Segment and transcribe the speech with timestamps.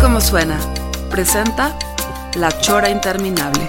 [0.00, 0.58] Como suena,
[1.10, 1.76] presenta
[2.34, 3.68] La Chora Interminable.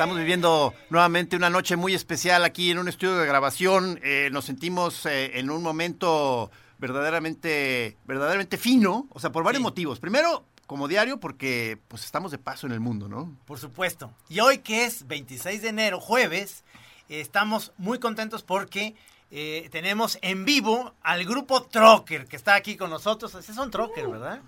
[0.00, 4.00] Estamos viviendo nuevamente una noche muy especial aquí en un estudio de grabación.
[4.02, 9.64] Eh, nos sentimos eh, en un momento verdaderamente, verdaderamente fino, o sea, por varios Sí.
[9.64, 10.00] motivos.
[10.00, 13.36] Primero, como diario, porque pues estamos de paso en el mundo, ¿no?
[13.44, 14.10] Por supuesto.
[14.30, 16.64] Y hoy que es 26 de enero, jueves,
[17.10, 18.94] eh, estamos muy contentos porque
[19.30, 23.34] eh, tenemos en vivo al grupo Trocker que está aquí con nosotros.
[23.34, 24.40] Ese son Trocker, ¿verdad?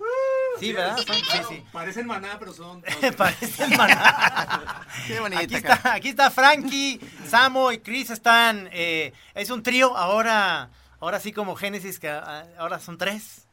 [0.59, 0.97] Sí, ¿verdad?
[0.97, 1.63] Son- sí, sí.
[1.71, 2.81] Parecen maná, pero son.
[3.17, 4.85] Parecen maná.
[5.07, 5.75] Qué bonita, Aquí cara.
[5.75, 8.69] está, aquí está Frankie, Samo y Chris están.
[8.71, 13.47] eh, es un trío, ahora, ahora sí como Génesis, que ah, ahora son tres.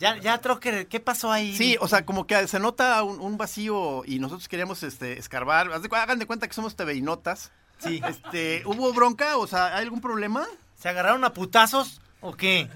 [0.00, 1.56] Ya, ya Trocker, ¿qué pasó ahí?
[1.56, 5.70] Sí, o sea, como que se nota un, un vacío y nosotros queríamos este, escarbar.
[5.92, 7.50] Hagan de cuenta que somos TVinotas.
[7.78, 8.02] Sí.
[8.06, 9.38] Este, ¿Hubo bronca?
[9.38, 10.46] O sea, ¿hay algún problema?
[10.78, 12.68] ¿Se agarraron a putazos o qué?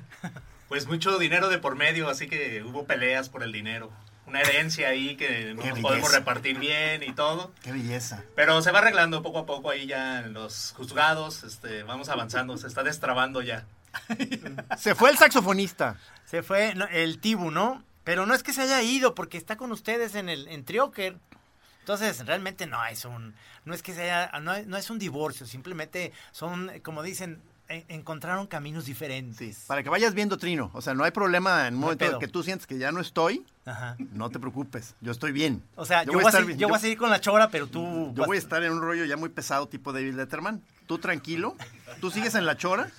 [0.68, 3.90] Pues mucho dinero de por medio, así que hubo peleas por el dinero.
[4.26, 5.82] Una herencia ahí que no Qué nos belleza.
[5.82, 7.52] podemos repartir bien y todo.
[7.62, 8.24] Qué belleza.
[8.34, 11.44] Pero se va arreglando poco a poco ahí ya en los juzgados.
[11.44, 13.66] Este, vamos avanzando, se está destrabando ya.
[14.78, 15.98] Se fue el saxofonista.
[16.24, 17.84] Se fue no, el Tibu, ¿no?
[18.02, 21.16] Pero no es que se haya ido, porque está con ustedes en el en Trioker.
[21.80, 23.34] Entonces, realmente no es un,
[23.66, 27.30] no es que se haya, no, es- no es un divorcio, simplemente son, como dicen,
[27.32, 29.64] en- encontraron caminos diferentes.
[29.66, 30.70] Para que vayas viendo, Trino.
[30.74, 32.18] O sea, no hay problema en un momento pedo.
[32.18, 33.44] que tú sientes que ya no estoy.
[33.64, 33.96] Ajá.
[34.12, 35.62] No te preocupes, yo estoy bien.
[35.74, 36.58] O sea, yo, voy, a estar seguir, bien.
[36.58, 37.82] yo voy a seguir con la chora, pero tú...
[38.08, 40.62] yo vas- voy a estar en un rollo ya muy pesado tipo David Letterman.
[40.86, 41.56] Tú tranquilo,
[42.00, 42.90] tú sigues en la chora.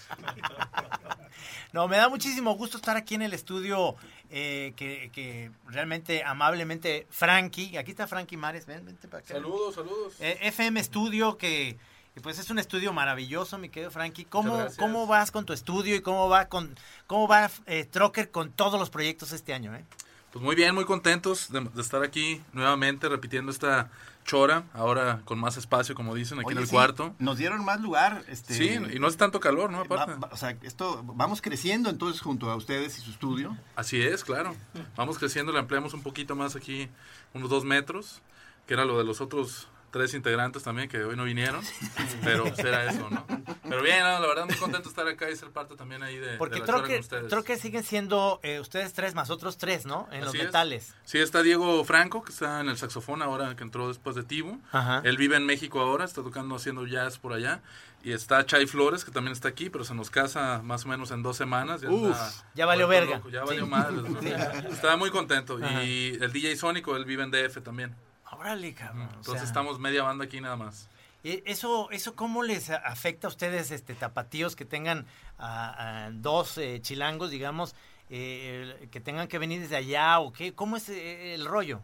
[1.72, 3.96] No, me da muchísimo gusto estar aquí en el estudio
[4.30, 9.34] eh, que, que realmente amablemente Frankie, aquí está Frankie Mares, ven, vente para acá.
[9.34, 10.14] Saludos, saludos.
[10.20, 11.78] Eh, FM Studio, que,
[12.16, 14.26] que, pues es un estudio maravilloso, mi querido Frankie.
[14.26, 14.66] ¿Cómo.
[14.80, 16.74] ¿Cómo vas con tu estudio y cómo va con
[17.08, 19.76] cómo va eh, Trocker con todos los proyectos este año?
[19.76, 19.84] Eh?
[20.32, 23.90] Pues muy bien, muy contentos de, de estar aquí nuevamente repitiendo esta
[24.26, 27.14] chora, ahora con más espacio, como dicen, aquí Oye, en el sí, cuarto.
[27.20, 28.24] Nos dieron más lugar.
[28.28, 29.86] Este, Sí, y no es tanto calor, ¿no?
[29.86, 30.20] va- Aparte.
[30.20, 33.56] va- o sea, esto, vamos creciendo entonces junto a ustedes y su estudio.
[33.76, 34.56] Así es, claro.
[34.96, 36.90] Vamos creciendo, le ampliamos un poquito más aquí,
[37.34, 38.22] unos dos metros,
[38.68, 41.64] que era lo de los otros tres integrantes también que hoy no vinieron,
[42.22, 43.26] pero era eso, ¿no?
[43.64, 46.18] Pero bien, no, la verdad muy contento de estar acá y ser parte también ahí
[46.18, 47.28] de, Porque de la chora con ustedes.
[47.30, 50.10] Trocker siguen siendo eh, ustedes tres más otros tres, ¿no?
[50.12, 50.44] En los es.
[50.44, 50.94] metales.
[51.06, 54.60] Sí, está Diego Franco, que está en el saxofón ahora, que entró después de Tibu.
[54.74, 55.00] Ajá.
[55.06, 57.62] Él vive en México ahora, está tocando, haciendo jazz por allá.
[58.04, 61.10] Y está Chay Flores, que también está aquí, pero se nos casa más o menos
[61.12, 61.80] en dos semanas.
[61.82, 63.16] Ya, Uf, anda ya valió verga.
[63.16, 63.48] loco, ya Sí.
[63.48, 64.02] valió madre.
[64.70, 65.58] Estaba muy contento.
[65.64, 65.84] Ajá.
[65.86, 67.96] Y el DJ Sónico, él vive en DF también.
[68.40, 69.04] Órale, cabrón.
[69.08, 70.88] o Entonces sea, estamos media banda aquí nada más.
[71.24, 75.08] Eso, eso ¿cómo les afecta a ustedes, este, tapatíos, que tengan
[75.40, 77.74] a, a dos eh, chilangos, digamos,
[78.12, 80.54] eh, que tengan que venir desde allá o qué?
[80.54, 81.82] ¿Cómo es eh, el rollo?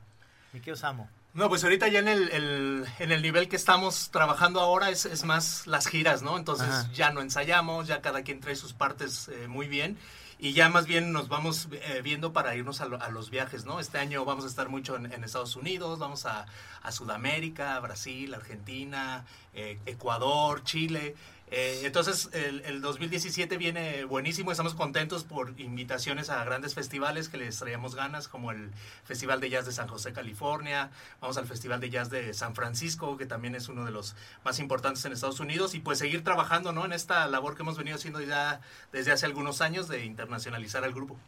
[0.54, 1.10] Mi querido Samo.
[1.34, 5.06] No, pues ahorita ya en el, el- en el nivel que estamos trabajando ahora es,
[5.06, 6.38] es más las giras, ¿no?
[6.38, 6.92] Entonces Ajá.
[6.94, 9.98] ya no ensayamos, ya cada quien trae sus partes eh, muy bien
[10.42, 13.64] y ya más bien nos vamos eh, viendo para irnos a, lo- a los viajes,
[13.66, 13.80] ¿no?
[13.80, 16.48] Este año vamos a estar mucho en, Estados Unidos, vamos a,
[16.92, 19.24] Sudamérica, Brasil, Argentina,
[19.54, 21.16] eh, Ecuador, Chile.
[21.54, 27.36] Eh, entonces el, el 2017 viene buenísimo, estamos contentos por invitaciones a grandes festivales que
[27.38, 28.72] les traíamos ganas, como el
[29.04, 33.18] Festival de Jazz de San José, California, vamos al Festival de Jazz de San Francisco,
[33.18, 34.16] que también es uno de los
[34.46, 36.86] más importantes en Estados Unidos, y pues seguir trabajando ¿no?
[36.86, 38.62] en esta labor que hemos venido haciendo ya
[38.94, 41.20] desde hace algunos años de internacionalizar al grupo.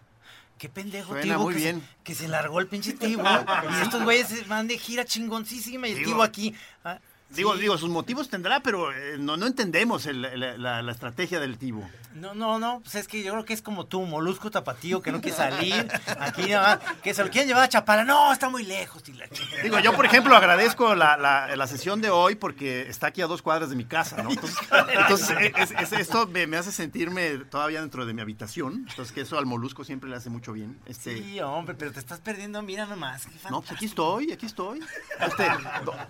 [0.57, 1.81] qué pendejo, Suena muy que, bien.
[1.81, 3.23] Se, que se largó el pinche Tibo.
[3.23, 6.55] y estos güeyes van de gira chingoncísima y el Tibo aquí.
[6.85, 6.99] ah,
[7.35, 11.39] Digo, digo, sus motivos tendrá, pero eh, no, no entendemos el- la, la- la estrategia
[11.39, 11.87] del Tibo.
[12.15, 15.11] No, no, no, pues es que yo creo que es como tú, molusco tapatío, que
[15.11, 15.87] no quiere salir.
[16.19, 18.03] Aquí nada más, que se lo quieren llevar a Chapala.
[18.03, 19.01] No, está muy lejos.
[19.09, 19.25] y la.
[19.63, 23.27] Digo, yo, por ejemplo, agradezco la, la- la sesión de hoy porque está aquí a
[23.27, 24.29] dos cuadras de mi casa, ¿no?
[24.31, 24.57] Entonces,
[24.93, 28.85] entonces, es- es- esto me, me hace sentirme todavía dentro de mi habitación.
[28.89, 30.79] Entonces, que eso al molusco siempre le hace mucho bien.
[30.85, 33.27] Este, Sí, hombre, pero te estás perdiendo, mira nomás.
[33.49, 34.79] No, pues aquí estoy, aquí estoy.
[35.19, 35.47] Este,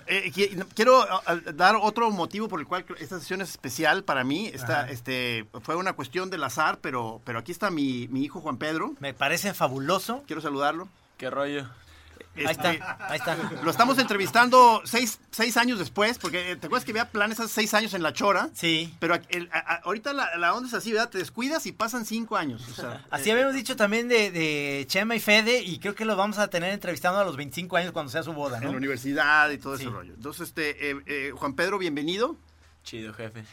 [0.07, 1.05] eh, qui- quiero
[1.53, 4.47] dar otro motivo por el cual esta sesión es especial para mí.
[4.53, 8.57] Esta, este, fue una cuestión del azar, pero, pero aquí está mi, mi hijo Juan
[8.57, 8.93] Pedro.
[8.99, 10.23] Me parece fabuloso.
[10.27, 10.87] Quiero saludarlo.
[11.17, 11.67] ¿Qué rollo?
[12.35, 13.37] Ahí Este, está, ahí está.
[13.63, 17.53] Lo estamos entrevistando seis, seis años después, porque eh, te acuerdas que había planes hace
[17.53, 18.49] seis años en La Chora.
[18.55, 18.91] Sí.
[18.99, 21.09] Pero el- a- a- ahorita la, la onda es así, ¿verdad?
[21.09, 22.67] Te descuidas y pasan cinco años.
[22.69, 26.05] o sea, Así eh, habíamos dicho también de, de Chema y Fede, y creo que
[26.05, 28.71] los vamos a tener entrevistando a los 25 años cuando sea su boda, en ¿no?
[28.71, 29.83] la universidad y todo Sí.
[29.83, 30.13] ese rollo.
[30.15, 32.35] Entonces, este, eh, eh, Juan Pedro, bienvenido.
[32.83, 33.43] Chido, jefe.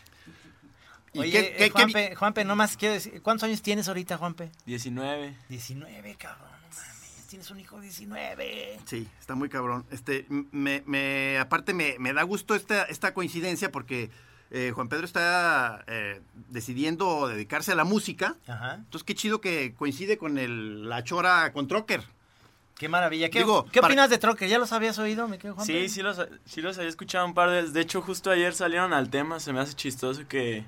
[1.13, 4.17] ¿Y Oye, qué- eh, qué- qué- Juanpe, Juanpe, nomás quiero decir, ¿cuántos años tienes ahorita,
[4.17, 4.51] Juanpe?
[4.67, 5.35] 19.
[5.49, 8.79] 19, cabrón, no mames, tienes un hijo de 19.
[8.87, 9.85] Sí, está muy cabrón.
[9.91, 14.11] Este, me, me- aparte me, me da gusto esta, esta coincidencia porque
[14.53, 18.37] eh, Juan Pedro está eh, decidiendo dedicarse a la música.
[18.47, 22.03] Ajá, Entonces, qué chido que coincide con el, la chora con Trocker.
[22.77, 23.31] qué maravilla.
[23.31, 24.49] ¿Qué, Digo, ¿qué para- opinas de Trocker?
[24.49, 25.73] ¿Ya los habías oído, me quedo Juanpe?
[25.73, 27.73] Sí, sí los, sí los había escuchado un par de veces.
[27.73, 29.39] De hecho, justo ayer salieron al tema.
[29.41, 30.65] Se me hace chistoso que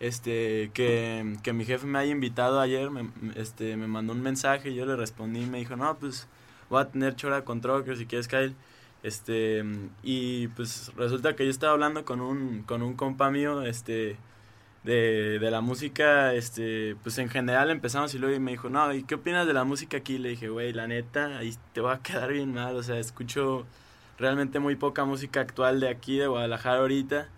[0.00, 2.90] este que, que mi jefe me haya invitado ayer.
[2.90, 5.46] Me, este, me mandó un mensaje y yo le respondí.
[5.46, 6.26] Me dijo, no, pues
[6.68, 8.54] voy a tener chora con Trocker si quieres, Kyle.
[9.02, 9.64] Este,
[10.02, 14.16] y pues resulta que yo estaba hablando con un, con un compa mío, este,
[14.84, 18.92] de, de la música, este, pues en general empezamos y luego y me dijo, no,
[18.94, 20.18] ¿y qué opinas de la música aquí?
[20.18, 23.66] Le dije, güey, la neta, ahí te va a quedar bien mal, o sea, escucho
[24.18, 27.28] realmente muy poca música actual de aquí, de Guadalajara ahorita.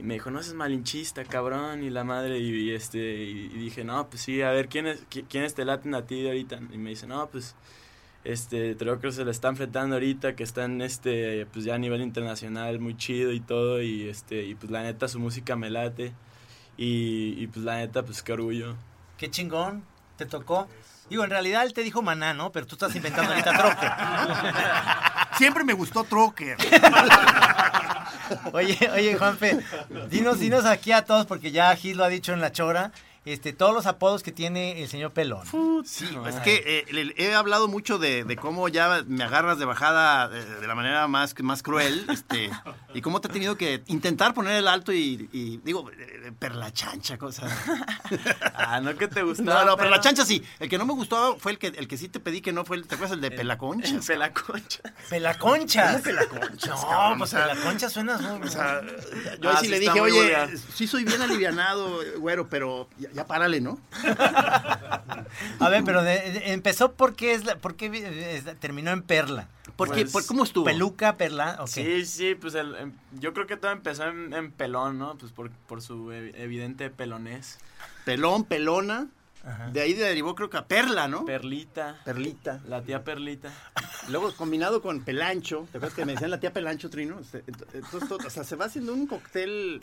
[0.00, 3.58] Y me dijo, no seas malinchista, cabrón, y la madre, y, y, este, y, y
[3.58, 6.58] dije, no, pues sí, a ver, ¿quiénes, qui- ¿quiénes te laten a ti de ahorita?
[6.72, 7.54] Y me dice, no, pues,
[8.24, 12.00] este, creo que se le están enfrentando ahorita, que están, este, pues ya a nivel
[12.00, 16.12] internacional, muy chido y todo, y este, y pues la neta su música me late,
[16.78, 18.76] y, y pues la neta, pues qué orgullo.
[19.18, 19.84] Qué chingón,
[20.16, 20.66] te tocó.
[21.10, 22.52] Digo, en realidad él te dijo maná, ¿no?
[22.52, 23.90] Pero tú estás inventando ahorita Trocker.
[25.36, 26.56] Siempre me gustó Trocker.
[28.52, 29.58] Oye, oye, Juanpe,
[30.08, 32.92] dinos, dinos aquí a todos, porque ya Gil lo ha dicho en la chora,
[33.24, 35.46] este, todos los apodos que tiene el señor Pelón.
[35.84, 40.28] Sí, es que eh, he hablado mucho de, de cómo ya me agarras de bajada
[40.28, 42.50] de, de la manera más, más cruel, este,
[42.94, 46.72] y cómo te he tenido que intentar poner el alto y, y, digo, eh, perla
[46.72, 47.46] chancha, cosa.
[48.54, 49.64] Ah, no que te No, gustaba.
[49.64, 50.42] no, pero la chancha sí.
[50.58, 52.64] El que no me gustaba fue el que, el que sí te pedí que no
[52.64, 53.14] fue el, ¿te acuerdas?
[53.16, 53.88] El de pelaconcha.
[53.94, 54.80] El pelaconcha.
[55.08, 55.92] Pelaconchas.
[55.92, 57.18] ¿Cómo pelaconchas, No, cabrón?
[57.18, 58.46] pues O sea, pelaconchas suena muy...
[58.48, 58.80] O sea,
[59.40, 60.50] yo Ah, sí sí le dije, oye, vulgar.
[60.74, 63.78] sí soy bien alivianado, güero, pero ya, ya párale, ¿no?
[65.60, 67.86] A ver, pero de- de- empezó porque es la, porque
[68.36, 69.48] es la- terminó en perla.
[69.76, 70.64] Porque, Pues, por- ¿Cómo estuvo?
[70.64, 71.68] Peluca, perla, ok.
[71.68, 75.16] Sí, sí, pues el, em, yo creo que todo empezó en, en pelón, ¿no?
[75.16, 77.58] Pues por, por su evi- evidente pelonés.
[78.04, 79.08] Pelón, pelona.
[79.42, 79.70] Ajá.
[79.70, 81.24] De ahí derivó creo que a perla, ¿no?
[81.24, 81.96] Perlita.
[82.04, 82.60] Perlita.
[82.68, 83.50] La tía Perlita.
[84.08, 87.18] Luego combinado con Pelancho, ¿te acuerdas que me decían la tía Pelancho, Trino?
[87.20, 89.80] Ent- Entonces, todo- o sea, se va haciendo un cóctel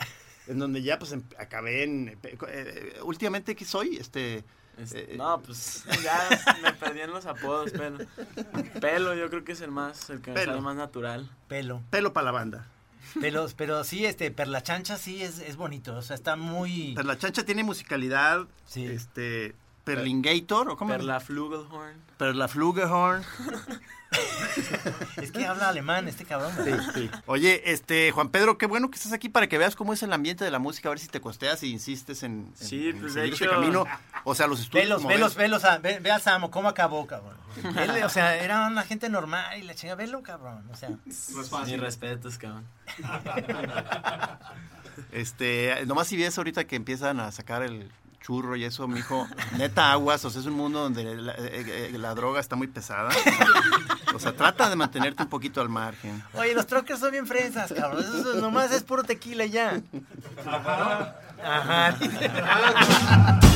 [0.48, 2.08] en donde ya pues em- acabé en...
[2.08, 3.96] eh, eh, últimamente, ¿qué soy?
[3.96, 4.44] Este...
[4.94, 6.28] Eh, no, pues ya
[6.62, 7.98] me perdí en los apodos, pelo.
[8.80, 10.52] Pelo yo creo que es el más, el que Pelo.
[10.52, 11.28] sale más natural.
[11.48, 11.82] Pelo.
[11.90, 12.68] Pelo para la banda.
[13.20, 15.96] Pero, pero sí, este, perla chancha sí es, es bonito.
[15.96, 16.92] O sea, está muy...
[16.94, 18.84] Pero la chancha tiene musicalidad, Sí.
[18.86, 19.54] este...
[19.94, 20.90] Perlingator, ¿o cómo?
[20.92, 21.96] Perla Flugelhorn.
[22.16, 22.48] Perla.
[25.18, 26.50] Es que habla alemán este cabrón.
[26.64, 27.10] Sí, sí.
[27.26, 30.10] Oye, este, Juan Pedro, qué bueno que estás aquí para que veas cómo es el
[30.14, 33.00] ambiente de la música, a ver si te costeas y insistes en, en- Sí, en
[33.00, 33.84] pues, de seguir este hecho- camino.
[34.24, 34.86] O sea, los estudios.
[34.86, 35.36] Velos, velos, ves.
[35.36, 37.36] velos, a- ve, ve a Samo, cómo acabó, cabrón.
[37.78, 40.66] Él, o sea, era una gente normal y la chinga, velo, cabrón.
[40.72, 41.78] O sea, No es Mis fácil.
[41.80, 42.64] respetos, cabrón.
[45.12, 47.90] Este, nomás si ves ahorita que empiezan a sacar el
[48.20, 51.98] churro y eso, mijo, neta aguas, o sea, es un mundo donde la, eh, eh,
[51.98, 53.10] la droga está muy pesada.
[54.14, 56.24] O sea, trata de mantenerte un poquito al margen.
[56.32, 58.02] oye, los trockers son bien fresas, cabrón.
[58.02, 59.80] Eso es- nomás es puro tequila ya.
[61.44, 61.94] Ajá.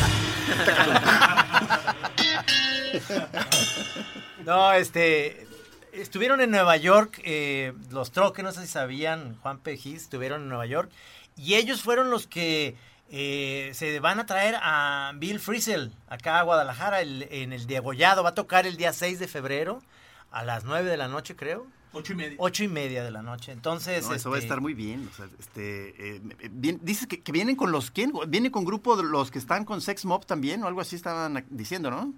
[4.45, 5.47] No, este.
[5.93, 10.49] Estuvieron en Nueva York, eh, los troques, no sé si sabían, Juan Pejís, estuvieron en
[10.49, 10.91] Nueva York.
[11.37, 12.77] Y ellos fueron los que
[13.13, 18.23] eh, se van a traer a Bill Frisell acá a Guadalajara el- en el Degollado.
[18.23, 19.83] Va a tocar el día 6 de febrero
[20.31, 21.67] a las 9 de la noche, creo.
[21.95, 22.37] Ocho y media.
[22.39, 23.53] Ocho y media de la noche.
[23.53, 25.07] Entonces, No, eso va a este, estar muy bien.
[25.13, 28.13] o sea, este, eh, eh, bien- dices que, que vienen con los quién?
[28.29, 31.45] Vienen con grupo de los que están con Sex Mob también o algo así estaban
[31.51, 32.15] diciendo, ¿no?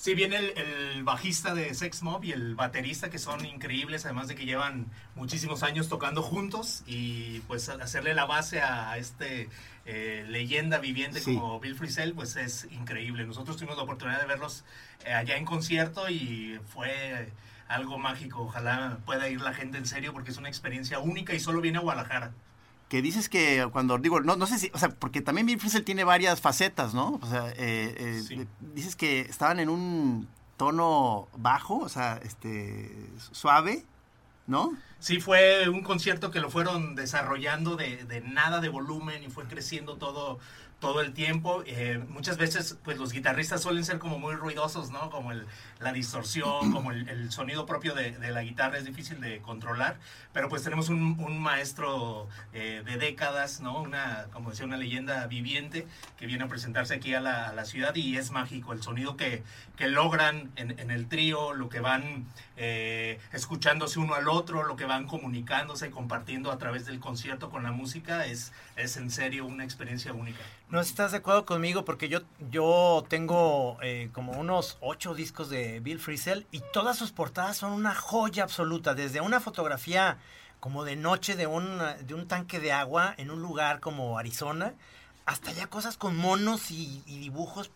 [0.00, 4.28] Sí, viene el, el bajista de Sex Mob y el baterista que son increíbles, además
[4.28, 9.50] de que llevan muchísimos años tocando juntos y pues hacerle la base a este
[9.84, 11.34] eh, leyenda viviente Sí.
[11.34, 13.26] como Bill Frisell, pues es increíble.
[13.26, 14.64] Nosotros tuvimos la oportunidad de verlos
[15.04, 17.30] eh, allá en concierto y fue
[17.68, 18.40] algo mágico.
[18.40, 21.76] Ojalá pueda ir la gente en serio porque es una experiencia única y solo viene
[21.76, 22.32] a Guadalajara.
[22.90, 25.84] Que dices que cuando digo, no, no sé si, o sea, porque también Bill Frisell
[25.84, 27.18] tiene varias facetas, ¿no?
[27.22, 28.46] O sea, eh, eh, Sí.
[28.74, 30.28] dices que estaban en un
[30.58, 33.86] tono bajo, o sea, este, suave,
[34.46, 34.74] ¿no?
[34.98, 39.44] Sí, fue un concierto que lo fueron desarrollando de, de nada de volumen y fue
[39.44, 40.38] creciendo todo,
[40.80, 41.62] todo el tiempo.
[41.66, 45.10] Eh, muchas veces, pues los guitarristas suelen ser como muy ruidosos, ¿no?
[45.10, 45.46] Como el,
[45.78, 49.98] la distorsión, como el, sonido propio de, la guitarra es difícil de controlar.
[50.32, 53.80] Pero pues tenemos un, maestro eh, de décadas, ¿no?
[53.80, 55.86] Una, como decía, una leyenda viviente
[56.18, 58.72] que viene a presentarse aquí a la, ciudad y es mágico.
[58.72, 59.42] El sonido que,
[59.76, 62.26] que logran en, en el trío, lo que van
[62.62, 67.48] eh, escuchándose uno al otro, lo que van comunicándose y compartiendo a través del concierto
[67.48, 70.40] con la música, es, es en serio una experiencia única.
[70.70, 75.80] No estás de acuerdo conmigo porque yo, yo tengo eh, como unos ocho discos de
[75.80, 78.94] Bill Frisell y todas sus portadas son una joya absoluta.
[78.94, 80.18] Desde una fotografía
[80.60, 84.74] como de noche de un, de un tanque de agua en un lugar como Arizona,
[85.26, 87.72] hasta ya cosas con monos y dibujos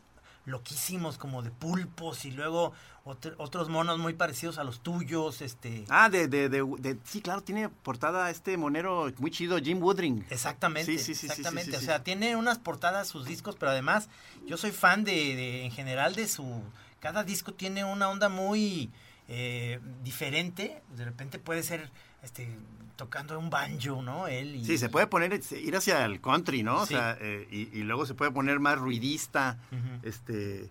[0.46, 2.72] loquísimos como de pulpos y luego
[3.04, 5.40] otro- otros monos muy parecidos a los tuyos.
[5.42, 9.82] este Ah, de, de, de, de- sí, claro, tiene portada este monero muy chido, Jim
[9.82, 10.24] Woodring.
[10.30, 11.72] Exactamente, Sí, sí, sí, sí, exactamente.
[11.72, 14.08] sí, sí, o sea, tiene unas portadas sus discos, pero además
[14.46, 16.62] yo soy fan de, de- en general de su...
[17.00, 18.90] Cada disco tiene una onda muy
[19.28, 20.82] eh, diferente.
[20.96, 21.90] De repente puede ser
[22.22, 22.48] este
[22.96, 24.26] tocando un banjo, ¿no?
[24.28, 26.82] Él y, Sí, se puede poner, ir hacia el country, ¿no?
[26.82, 26.94] O Sí.
[26.94, 29.58] sea, eh, y, y luego se puede poner más ruidista.
[30.02, 30.70] Este.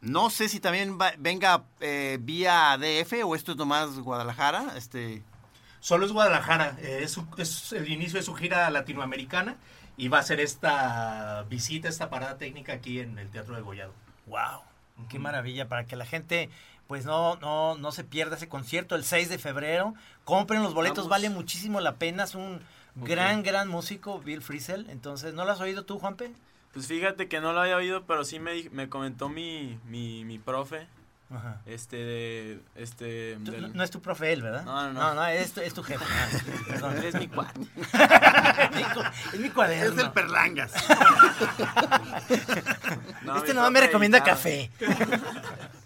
[0.00, 4.74] No sé si también va- venga eh, vía DF o esto es nomás Guadalajara.
[4.76, 5.22] Este.
[5.80, 9.56] Solo es Guadalajara, eh, es, su- es el inicio de su gira latinoamericana
[9.96, 13.92] y va a ser esta visita, esta parada técnica aquí en el Teatro de Gollado.
[14.26, 14.62] ¡Wow!
[15.08, 15.68] ¡Qué maravilla!
[15.68, 16.48] Para que la gente
[16.88, 19.94] pues no, no, no se pierda ese concierto el 6 de febrero.
[20.24, 21.10] Compren los boletos, Vamos.
[21.10, 22.24] vale muchísimo la pena.
[22.24, 22.60] Es un
[22.96, 24.88] gran, gran músico, Bill Frisell.
[24.90, 26.32] Entonces, ¿no lo has oído tú, Juanpe?
[26.72, 30.38] Pues fíjate que no lo había oído, pero sí me, me comentó mi, mi, mi
[30.38, 30.86] profe,
[31.30, 31.60] Ajá.
[31.66, 34.64] este, de, este, Tú- del- no, no es tu profe él, ¿verdad?
[34.64, 35.00] No, no, no.
[35.00, 36.04] No, no, es, tu- es tu jefe.
[36.08, 36.28] Ah,
[36.68, 36.96] perdón.
[36.98, 37.60] Él es mi cuate.
[37.66, 39.02] es, mi, cu-
[39.34, 39.92] es mi cuaderno.
[39.94, 40.72] Es el Perlangas.
[43.22, 44.70] No, este nomás me recomienda café.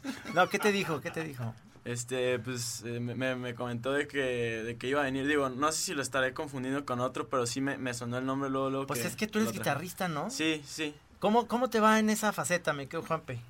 [0.35, 1.01] no, ¿qué te dijo?
[1.01, 1.55] ¿Qué te dijo?
[1.85, 4.19] Este, pues eh, me- me, me comentó de que,
[4.63, 5.27] de que iba a venir.
[5.27, 8.27] Digo, no sé si lo estaré confundiendo con otro, pero sí me, me sonó el
[8.27, 10.31] nombre luego, luego Pues es que tú eres guitarrista, ¿no?
[10.31, 10.95] Sí, sí.
[11.19, 13.41] ¿Cómo, ¿Cómo te va en esa faceta, me quedo Juanpe?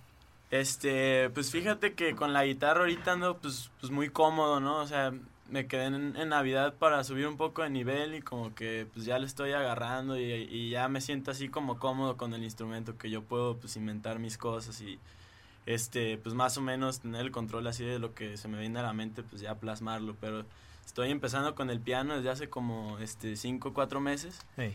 [0.50, 4.76] Este, pues fíjate que con la guitarra ahorita ando pues, pues muy cómodo, ¿no?
[4.80, 5.12] O sea,
[5.49, 9.06] me quedé en, en Navidad para subir un poco de nivel y como que pues
[9.06, 12.99] ya le estoy agarrando y, y ya me siento así como cómodo con el instrumento
[12.99, 14.99] que yo puedo pues inventar mis cosas y
[15.66, 18.81] este pues más o menos tener el control así de lo que se me viene
[18.81, 20.45] a la mente pues ya plasmarlo, pero
[20.85, 24.75] estoy empezando con el piano desde hace como este cinco o cuatro meses Sí.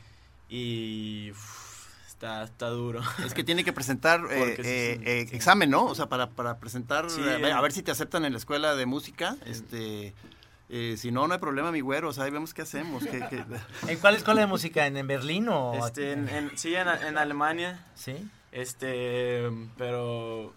[0.50, 3.01] y uf, está, está duro.
[3.25, 5.86] Es que tiene que presentar eh, eh, eh, examen, ¿no?
[5.86, 7.51] O sea, para, para presentar, Sí, a, ver, eh.
[7.51, 9.36] a ver si te aceptan en la escuela de música.
[9.46, 10.13] Este,
[10.70, 12.10] eh, si no, no hay problema, mi güero.
[12.10, 13.03] O sea, ahí vemos qué hacemos.
[13.06, 13.46] qué- qué-
[13.91, 14.88] ¿En cuál escuela de música?
[14.88, 15.74] ¿En, en Berlín o...?
[15.86, 17.86] Este, en, en- sí, en, en Alemania.
[17.96, 18.15] ¿Sí?
[18.51, 19.44] Este,
[19.77, 20.53] pero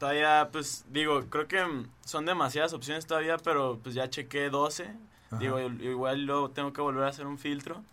[0.00, 1.64] todavía, pues, digo, creo que
[2.04, 4.90] son demasiadas opciones todavía, pero pues ya chequé 12.
[5.38, 7.84] Digo, i- igual luego tengo que volver a hacer un filtro.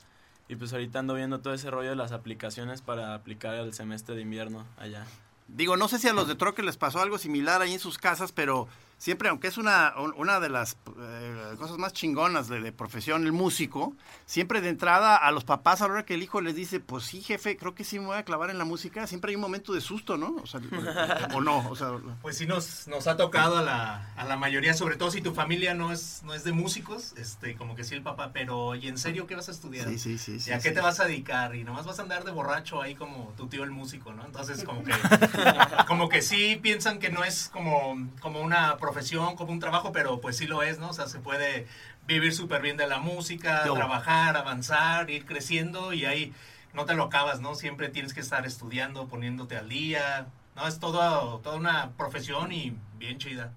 [0.48, 4.16] Y pues ahorita ando viendo todo ese rollo de las aplicaciones para aplicar el semestre
[4.16, 5.06] de invierno allá.
[5.50, 7.98] Digo, no sé si a los de Troque les pasó algo similar ahí en sus
[7.98, 12.60] casas, pero siempre, aunque es una, un- una de las eh, cosas más chingonas de,
[12.62, 16.24] de profesión, el músico, siempre de entrada a los papás, a la hora que el
[16.24, 18.66] hijo les dice, pues sí, jefe, creo que sí me voy a clavar en la
[18.66, 20.36] música, siempre hay un momento de susto, ¿no?
[20.42, 20.60] O sea,
[21.34, 24.74] o no, o sea, Pues sí nos, nos ha tocado a la, a la mayoría,
[24.74, 27.96] sobre todo si tu familia no es, no es de músicos, este, como que sí
[27.96, 29.88] el papá, pero ¿y en serio qué vas a estudiar?
[29.90, 30.40] sí, sí, sí.
[30.40, 30.76] sí ¿Y a qué sí.
[30.76, 31.56] te vas a dedicar?
[31.56, 34.26] Y nomás vas a andar de borracho ahí como tu tío el músico, ¿no?
[34.26, 34.92] Entonces como que,
[35.88, 40.22] como que sí piensan que no es como, como una profesión, como un trabajo, pero
[40.22, 40.90] pues sí lo es, ¿no?
[40.90, 41.68] O sea, se puede
[42.08, 43.74] vivir súper bien de la música, Yo.
[43.74, 46.34] trabajar, avanzar, ir creciendo y hay
[46.74, 47.56] no te lo acabas, ¿no?
[47.56, 50.28] Siempre tienes que estar estudiando, poniéndote al día.
[50.56, 53.52] No, es todo, toda una profesión y bien chida.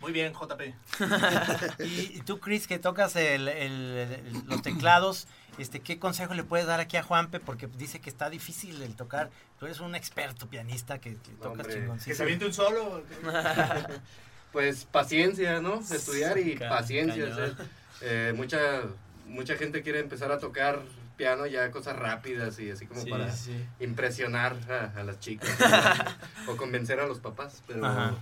[0.00, 0.74] Muy bien, JP.
[1.80, 5.26] y, tú, Chris, que tocas el, el, los teclados,
[5.58, 7.40] este, ¿qué consejo le puedes dar aquí a Juanpe?
[7.40, 9.30] Porque dice que está difícil el tocar.
[9.58, 12.10] Tú eres un experto pianista que, que tocas chingoncito.
[12.10, 13.02] Que se aviente un solo.
[14.52, 15.80] pues paciencia, ¿no?
[15.80, 17.54] Estudiar y paciencia.
[18.00, 18.82] Eh, mucha,
[19.26, 20.82] mucha gente quiere empezar a tocar
[21.16, 23.34] piano ya cosas rápidas y así como para
[23.80, 24.56] impresionar
[24.96, 25.50] a, las chicas
[26.46, 27.62] o, convencer a los papás.
[27.66, 28.16] Pero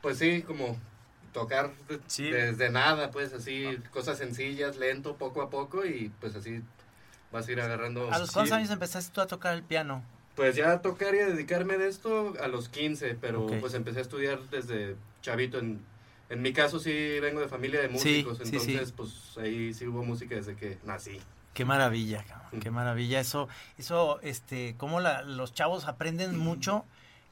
[0.00, 0.76] pues sí, como
[1.32, 1.70] tocar
[2.18, 6.62] desde nada, pues así, cosas sencillas, lento, poco a poco y pues así
[7.30, 8.10] vas a ir agarrando.
[8.12, 10.02] ¿A los cuántos años empezaste tú a tocar el piano?
[10.34, 14.02] Pues ya tocar y a dedicarme de esto a los 15, pero pues empecé a
[14.02, 15.58] estudiar desde chavito.
[15.58, 15.80] En,
[16.28, 20.34] en mi caso sí vengo de familia de músicos, entonces pues ahí sí hubo música
[20.34, 21.20] desde que nací.
[21.54, 22.24] Qué maravilla,
[22.60, 23.20] qué maravilla.
[23.20, 26.84] Eso, eso, este, cómo la, los chavos aprenden mucho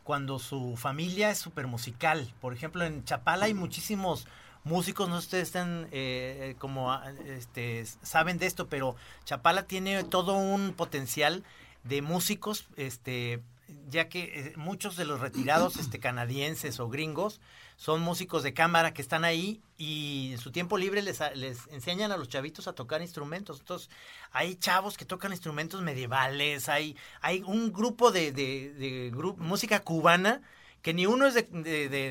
[0.05, 2.31] cuando su familia es súper musical.
[2.41, 4.27] Por ejemplo, en Chapala hay muchísimos
[4.65, 9.63] músicos, no sé si ustedes están eh, como ah, este, saben de esto, pero Chapala
[9.63, 11.43] tiene todo un potencial
[11.85, 13.41] de músicos, este,
[13.89, 17.41] ya que eh, muchos de los retirados este, canadienses o gringos
[17.77, 22.13] son músicos de cámara que están ahí y en su tiempo libre les, les enseñan
[22.13, 23.61] a los chavitos a tocar instrumentos.
[23.61, 23.91] Entonces,
[24.33, 30.43] hay chavos que tocan instrumentos medievales, hay, hay un grupo de, de, música cubana
[30.83, 31.43] que ni uno es de,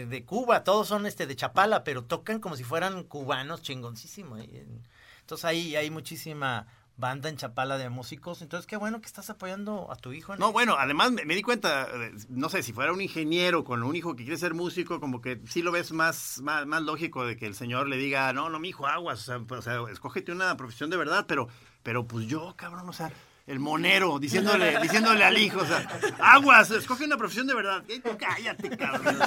[0.05, 4.37] de, Cuba, todos son este de Chapala, pero tocan como si fueran cubanos, chingoncísimo.
[4.37, 6.67] Entonces ahí hay muchísima
[6.99, 8.41] banda en Chapala de músicos.
[8.41, 10.35] Entonces, qué bueno que estás apoyando a tu hijo.
[10.35, 13.95] No, bueno, además me, di cuenta, eh, no sé, si fuera un ingeniero con un
[13.95, 17.37] hijo que quiere ser músico, como que sí lo ves más, más, más lógico de
[17.37, 20.55] que el señor le diga, no, no, mi hijo, aguas, o sea, pues, escógete una
[20.57, 21.47] profesión de verdad, pero,
[21.83, 23.11] pero pues yo, cabrón, o sea,
[23.47, 25.87] el monero, diciéndole, diciéndole al hijo, o sea,
[26.19, 27.83] aguas, escoge una profesión de verdad.
[28.19, 29.17] cállate, cabrón.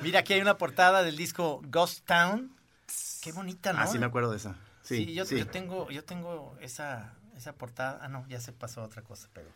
[0.00, 2.52] Mira, aquí hay una portada del disco Ghost Town.
[3.22, 3.80] Qué bonita, ¿no?
[3.80, 4.56] Ah, sí me acuerdo de esa.
[4.88, 7.98] Sí, yo, yo, tengo, yo tengo esa, esa portada.
[8.00, 9.50] Ah, no, ya se pasó otra cosa, pero.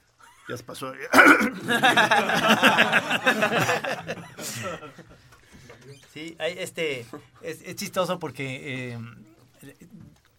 [0.46, 0.92] Ya se pasó.
[6.12, 7.06] sí, hay, este,
[7.40, 8.98] es, es, chistoso porque eh,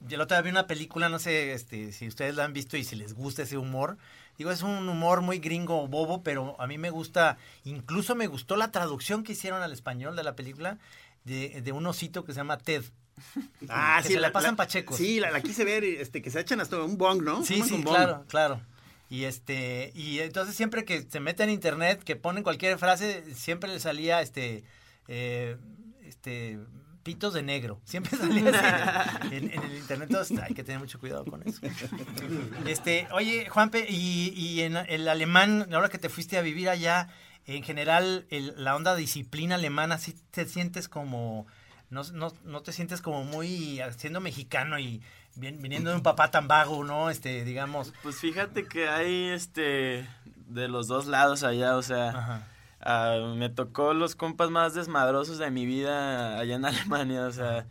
[0.01, 2.77] yo la otra vez vi una película, no sé este, si ustedes la han visto
[2.77, 3.97] y si les gusta ese humor.
[4.37, 8.57] Digo, es un humor muy gringo, bobo, pero a mí me gusta, incluso me gustó
[8.57, 10.77] la traducción que hicieron al español de la película
[11.23, 12.83] de, de un osito que se llama Ted.
[13.69, 14.97] Ah, sí, la, pasan pachecos.
[14.97, 17.43] Sí, la, quise ver, este, que se echan hasta un bong, ¿no?
[17.43, 18.61] Sí, sí, claro, claro.
[19.09, 23.69] Y este, y entonces siempre que se mete en internet, que ponen cualquier frase, siempre
[23.69, 24.63] le salía este,
[25.07, 25.57] eh,
[26.05, 26.59] este,
[27.03, 27.79] pitos de negro.
[27.85, 30.09] Siempre salía así en, el internet.
[30.09, 31.59] Entonces hay que tener mucho cuidado con eso.
[32.65, 37.09] Este, oye, Juanpe, y, y en el alemán, ahora que te fuiste a vivir allá,
[37.45, 41.45] en general, la onda disciplina alemana, ¿sí te sientes como
[41.93, 45.01] no, no, no te sientes como muy siendo mexicano y
[45.35, 47.09] viniendo de un papá tan vago, ¿no?
[47.09, 47.93] Este, digamos.
[48.03, 50.07] Pues fíjate que hay este
[50.47, 52.47] de los dos lados allá, o sea,
[52.81, 57.65] ah, me tocó los compas más desmadrosos de mi vida allá en Alemania, o sea,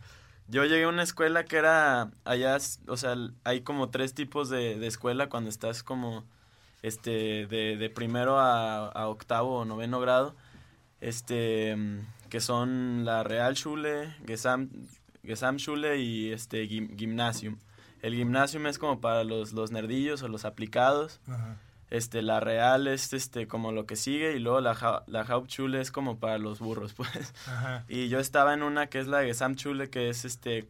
[0.47, 2.57] yo llegué a una escuela que era allá,
[2.87, 6.23] o sea, hay como tres tipos de, de escuela cuando estás como
[6.81, 10.35] este de, de primero a, a octavo o noveno grado.
[10.99, 11.75] Este
[12.33, 14.71] que son la Realschule, Gesam,
[15.23, 17.59] Gesamtschule y este Gymnasium.
[18.01, 21.19] El Gymnasium es como para los, los nerdillos o los aplicados.
[21.91, 25.91] Este, la Real es este como lo que sigue y luego la, la Hauptschule es
[25.91, 27.35] como para los burros, pues.
[27.87, 30.67] Y yo estaba en una que es la Gesamtschule que es este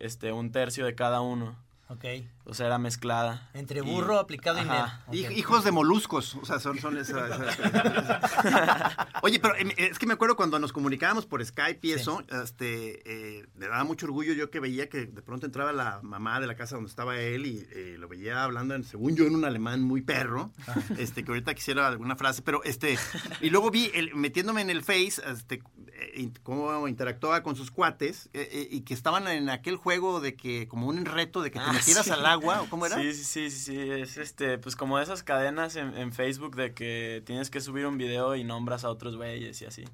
[0.00, 1.54] este un tercio de cada uno.
[1.90, 2.06] Ok.
[2.46, 3.48] O sea, era mezclada.
[3.54, 5.32] Entre burro, aplicado y nerd.
[5.32, 6.34] Hijos de moluscos.
[6.34, 7.40] O sea, son, son esas.
[9.22, 13.38] Oye, pero em, es que me acuerdo cuando nos comunicábamos por Skype y eso, este,
[13.38, 16.46] eh, me daba mucho orgullo yo que veía que de pronto entraba la mamá de
[16.46, 19.46] la casa donde estaba él y eh, lo veía hablando, en, según yo, en un
[19.46, 20.52] alemán muy perro.
[20.98, 22.98] Este, que ahorita quisiera alguna frase, pero este.
[23.40, 28.28] Y luego vi, el, metiéndome en el Face, este, eh, cómo interactuaba con sus cuates
[28.34, 31.72] y que estaban en aquel juego de que, como un reto de que te ah,
[31.72, 32.96] metieras al agua, ¿o cómo era?
[32.96, 37.50] Sí, sí, sí, sí, es este, pues como esas cadenas en, Facebook de que tienes
[37.50, 39.84] que subir un video y nombras a otros güeyes y así.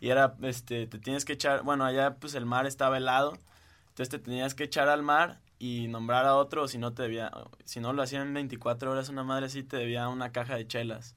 [0.00, 3.38] Y era, este, te tienes que echar, bueno, allá pues el mar estaba helado,
[3.88, 7.32] entonces te tenías que echar al mar y nombrar a otro, si no te debía,
[7.64, 10.66] si no lo hacían en 24 horas una madre así, te debía una caja de
[10.66, 11.14] chelas.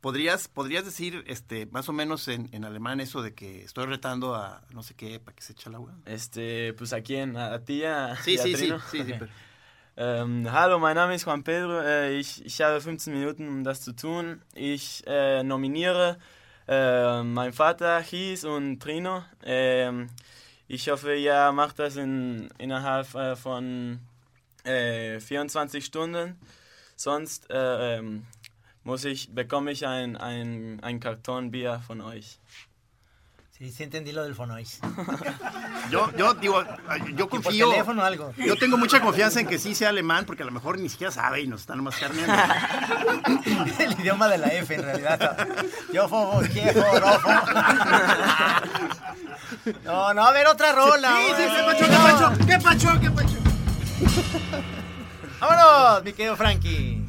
[0.00, 4.34] ¿Podrías, podrías decir este más o menos en, en, alemán eso de que estoy retando
[4.34, 5.94] a no sé qué para que se eche el agua?
[6.06, 9.12] Este, pues aquí en a, ti a, Sí, sí, sí, sí, sí,
[10.02, 11.78] Ähm, hallo, mein Name ist Juan Pedro.
[11.78, 14.40] Äh, ich, ich habe 15 Minuten, um das zu tun.
[14.54, 16.16] Ich äh, nominiere
[16.66, 19.22] äh, mein Vater, His und Trino.
[19.44, 20.08] Ähm,
[20.68, 24.00] ich hoffe, ihr macht das in, innerhalb äh, von
[24.64, 26.40] 24 Stunden.
[26.96, 28.26] Sonst ähm,
[28.84, 32.38] muss ich, bekomme ich ein, ein, ein Karton Bier von euch.
[33.60, 34.80] Sí, sí entendí lo del Fonois.
[35.90, 36.62] Yo, yo digo,
[37.16, 37.66] yo confío.
[37.66, 38.32] Por teléfono algo.
[38.36, 41.10] Yo tengo mucha confianza en que sí sea alemán, porque a lo mejor ni siquiera
[41.10, 42.32] sabe y nos están nomás carneando.
[43.78, 45.48] El idioma de la F, en realidad.
[45.92, 47.28] Yo, fofo, quiero, rofo.
[49.84, 51.10] No, no, a ver otra rola.
[51.10, 53.36] Sí, sí, qué pacho, qué pacho, qué pacho, qué pacho.
[55.40, 56.99] Vámonos, mi querido Frankie.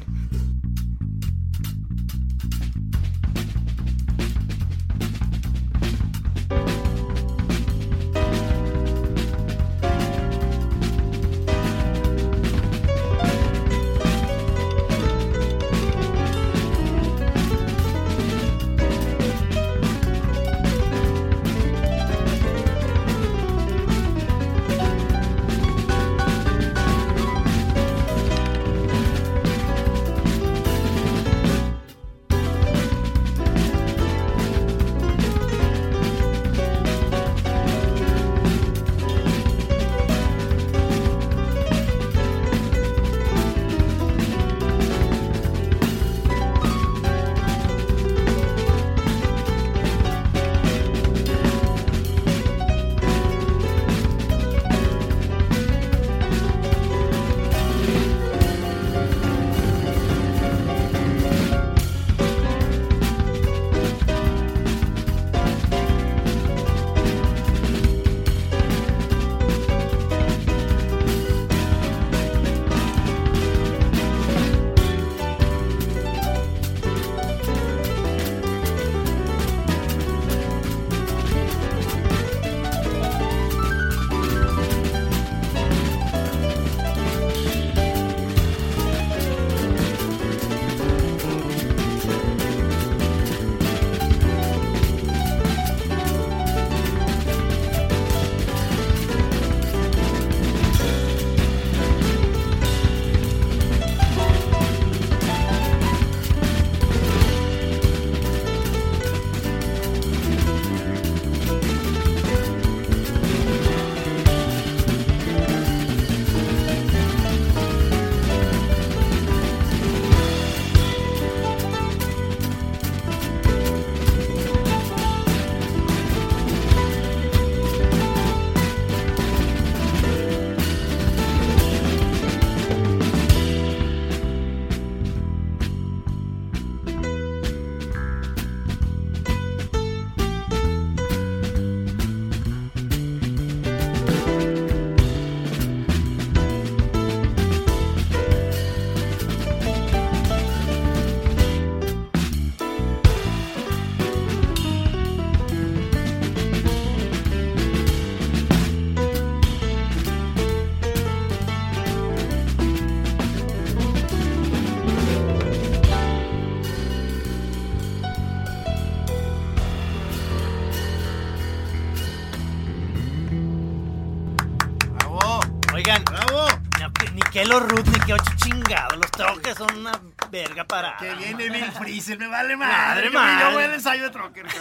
[177.42, 178.96] Qué los Ruth ni qué ocho chingados.
[178.96, 180.00] Los troques son una
[180.30, 180.96] verga para.
[180.96, 183.10] Que viene Bill Freezer, me vale madre.
[183.10, 183.10] madre.
[183.10, 183.44] madre.
[183.44, 184.46] Yo voy al ensayo de trocker,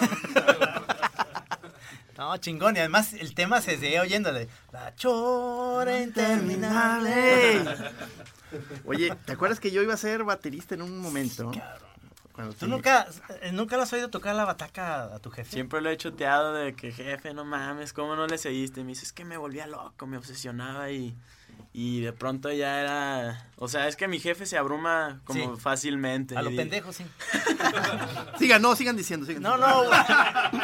[2.17, 2.75] No, chingón.
[2.75, 4.47] Y además el tema se sigue oyéndole.
[4.71, 7.63] La chora interminable.
[8.85, 11.51] Oye, ¿te acuerdas que yo iba a ser baterista en un momento?
[12.33, 13.07] Cuando ¿Tú nunca,
[13.41, 15.51] eh, nunca le has oído tocar la bataca a tu jefe?
[15.51, 18.81] Siempre lo he choteado de que, jefe, no mames, ¿cómo no le seguiste?
[18.81, 21.15] Y me dice, es que me volvía loco, me obsesionaba y
[21.73, 23.49] y de pronto ya era.
[23.55, 26.35] O sea, es que mi jefe se abruma como fácilmente.
[26.35, 27.05] A lo pendejo, sí.
[28.37, 29.25] sigan, no, sigan diciendo.
[29.25, 29.83] Sigan no, no,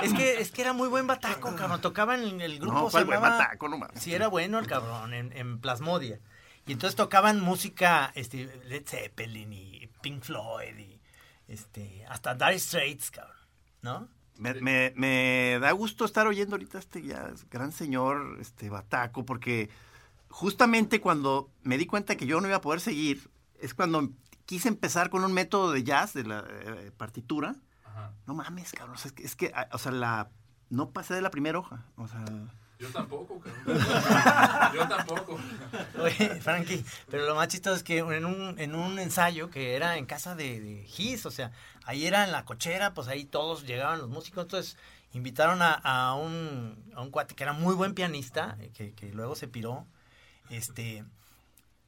[0.01, 1.79] es que, es que era muy buen bataco, cabrón.
[1.79, 2.73] Tocaba en el grupo.
[2.73, 4.01] No, fue buen bataco, no mames.
[4.01, 6.19] Sí, era bueno el cabrón, en, en, Plasmodia.
[6.65, 10.99] Y entonces tocaban música, este, Led Zeppelin y Pink Floyd y
[11.47, 13.37] este, hasta Dire Straits, cabrón,
[13.81, 14.09] ¿no?
[14.35, 19.69] Me, me, me da gusto estar oyendo ahorita este ya gran señor, este, bataco, porque
[20.29, 24.09] justamente cuando me di cuenta que yo no iba a poder seguir, es cuando
[24.45, 27.55] quise empezar con un método de jazz, de la eh, partitura.
[28.25, 28.95] No mames, cabrón.
[29.03, 30.29] Es que, es que, ah, o sea, la,
[30.69, 31.85] no pasé de la primera hoja.
[31.95, 32.23] O sea.
[32.79, 33.77] Yo tampoco, cabrón.
[34.75, 35.39] Yo tampoco.
[36.41, 36.85] Frankie.
[37.09, 40.35] Pero lo más chistoso es que en un, en un ensayo que era en casa
[40.35, 41.51] de, de Gis, o sea,
[41.85, 44.77] ahí era en la cochera, pues ahí todos llegaban los músicos, entonces
[45.13, 49.35] invitaron a, a un, a un cuate que era muy buen pianista, que, que luego
[49.35, 49.87] se piró,
[50.49, 51.03] este...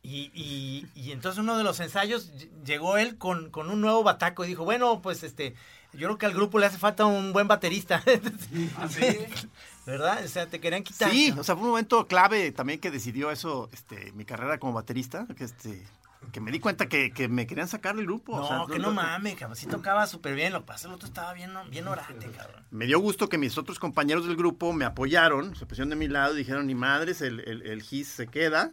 [0.01, 4.01] Y, y, y entonces uno de los ensayos ll- llegó él con, con un nuevo
[4.01, 5.55] bataco y dijo, bueno, pues este,
[5.91, 8.01] yo creo que al grupo le hace falta un buen baterista.
[9.85, 10.23] ¿Verdad?
[10.23, 11.11] O sea, te querían quitar.
[11.11, 14.71] Sí, o sea, fue un momento clave también que decidió eso, este, mi carrera como
[14.73, 15.83] baterista, que este,
[16.31, 18.35] que me di cuenta que, que me querían sacar del grupo.
[18.35, 19.55] No, o sea, que no mames, cabrón.
[19.55, 20.53] Sí tocaba súper bien.
[20.53, 22.65] Lo que pasa el otro estaba bien, bien orante, cabrón.
[22.71, 26.07] Me dio gusto que mis otros compañeros del grupo me apoyaron, se pusieron de mi
[26.07, 28.71] lado y dijeron, ni madres, el, el, el GIS se queda.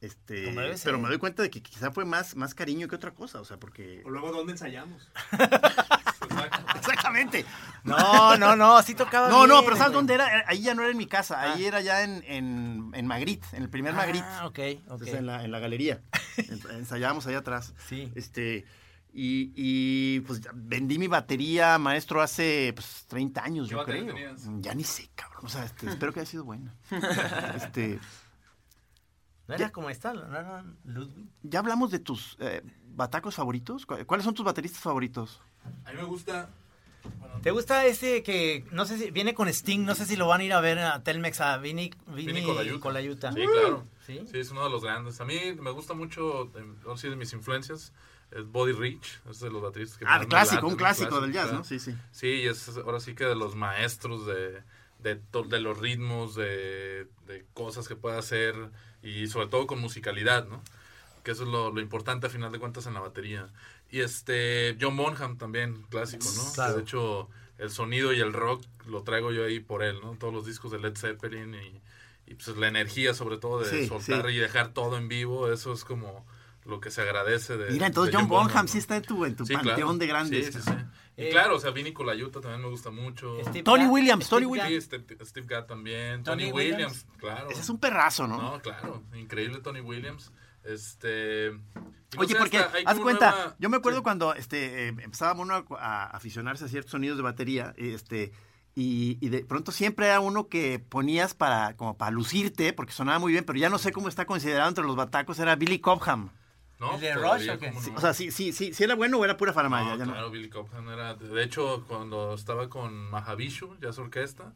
[0.00, 0.54] Este,
[0.84, 3.44] pero me doy cuenta de que quizá fue más, más cariño que otra cosa, o
[3.46, 4.02] sea, porque...
[4.04, 5.10] O luego, ¿dónde ensayamos?
[7.16, 7.44] Exactamente.
[7.84, 9.98] No, no, no, sí tocaba No, no, pero ¿sabes güey.
[9.98, 10.44] dónde era?
[10.46, 13.62] Ahí ya no era en mi casa, ahí era ya en, en, en Magritte, en
[13.62, 14.24] el primer Magritte.
[14.26, 14.58] Ah, ok, ok.
[14.58, 16.00] Entonces, en, la, en la galería.
[16.38, 17.74] En- Ensayábamos allá atrás.
[17.88, 18.10] Sí.
[18.14, 18.64] Este,
[19.12, 24.02] y, y, pues ya vendí mi batería, maestro, hace pues, 30 años, ¿Qué yo batería
[24.02, 24.14] creo.
[24.14, 24.42] tenías?
[24.62, 25.44] Ya ni sé, cabrón.
[25.44, 26.74] O sea, este, espero que haya sido buena.
[27.56, 28.00] Este,
[29.46, 30.14] ¿No era como esta?
[30.14, 31.26] ¿No era Ludwig?
[31.42, 32.62] ya hablamos de tus eh,
[32.94, 33.84] batacos favoritos.
[33.84, 35.40] ¿Cu- ¿Cuáles son tus bateristas favoritos?
[35.84, 36.48] A mí me gusta.
[37.42, 40.40] ¿Te gusta ese que, no sé si, viene con Sting, no sé si lo van
[40.40, 42.78] a ir a ver a Telmex, a Vini, Vini, Vini.
[42.80, 43.32] Colaiuta?
[43.32, 43.84] Sí, claro.
[44.06, 44.20] ¿Sí?
[44.30, 45.20] Sí, es uno de los grandes.
[45.20, 47.92] A mí me gusta mucho, eh, no sé, de mis influencias,
[48.30, 51.32] es Body Rich, es de los bateristas que Ah, más clásico, un clásico clásico, del
[51.34, 51.52] jazz.
[51.52, 51.64] ¿no?
[51.64, 51.94] Sí, sí.
[52.12, 54.62] Sí, y es ahora sí que de los maestros de,
[55.00, 58.54] de, to- de los ritmos, de, de cosas que puede hacer
[59.02, 60.62] y sobre todo con musicalidad, ¿no?
[61.22, 63.48] Que eso es lo, lo importante a final de cuentas en la batería.
[63.94, 66.52] Y este, John Bonham también, clásico, ¿no?
[66.52, 66.74] Claro.
[66.76, 67.28] de hecho,
[67.58, 70.16] el sonido y el rock lo traigo yo ahí por él, ¿no?
[70.18, 71.80] Todos los discos de Led Zeppelin y,
[72.26, 74.32] y pues la energía sobre todo de Sí, soltar sí.
[74.34, 76.26] y dejar todo en vivo, eso es como
[76.64, 78.68] lo que se agradece de Mira, entonces de John Bonham ¿no?
[78.72, 79.94] sí está en tu, en tu Sí, panteón claro.
[79.98, 80.46] de grandes.
[80.46, 80.72] Sí, sí, sí.
[81.16, 83.36] Y Eh, claro, o sea, Vinny Colaiuta también me gusta mucho.
[83.42, 84.60] Steve Tony Williams, Steve Tony.
[84.68, 86.24] Sí, Steve, Steve Gadd también.
[86.24, 86.80] Tony Tony, Williams.
[86.80, 87.48] Williams, claro.
[87.50, 88.42] Ese es un perrazo, ¿no?
[88.42, 89.04] No, claro.
[89.14, 90.32] Increíble Tony Williams.
[90.64, 91.50] Este.
[91.52, 94.02] no Oye, sé, porque, haz cuenta, nueva- yo me acuerdo Sí.
[94.04, 98.32] cuando este, eh, empezaba uno a, a aficionarse a ciertos sonidos de batería, este,
[98.74, 103.18] y, y de pronto siempre era uno que ponías para, como para lucirte, porque sonaba
[103.18, 106.30] muy bien, pero ya no sé cómo está considerado entre los batacos, era Billy Cobham.
[106.80, 106.94] ¿no?
[106.96, 107.96] ¿El de Rush o.
[107.96, 109.90] O sea, sí, sí, sí, sí era bueno o era pura faramaya.
[109.90, 110.12] No, ya no.
[110.12, 111.14] claro, Billy Cobham era.
[111.14, 114.52] De hecho, cuando estaba con Mahavishnu, Jazz Orquesta,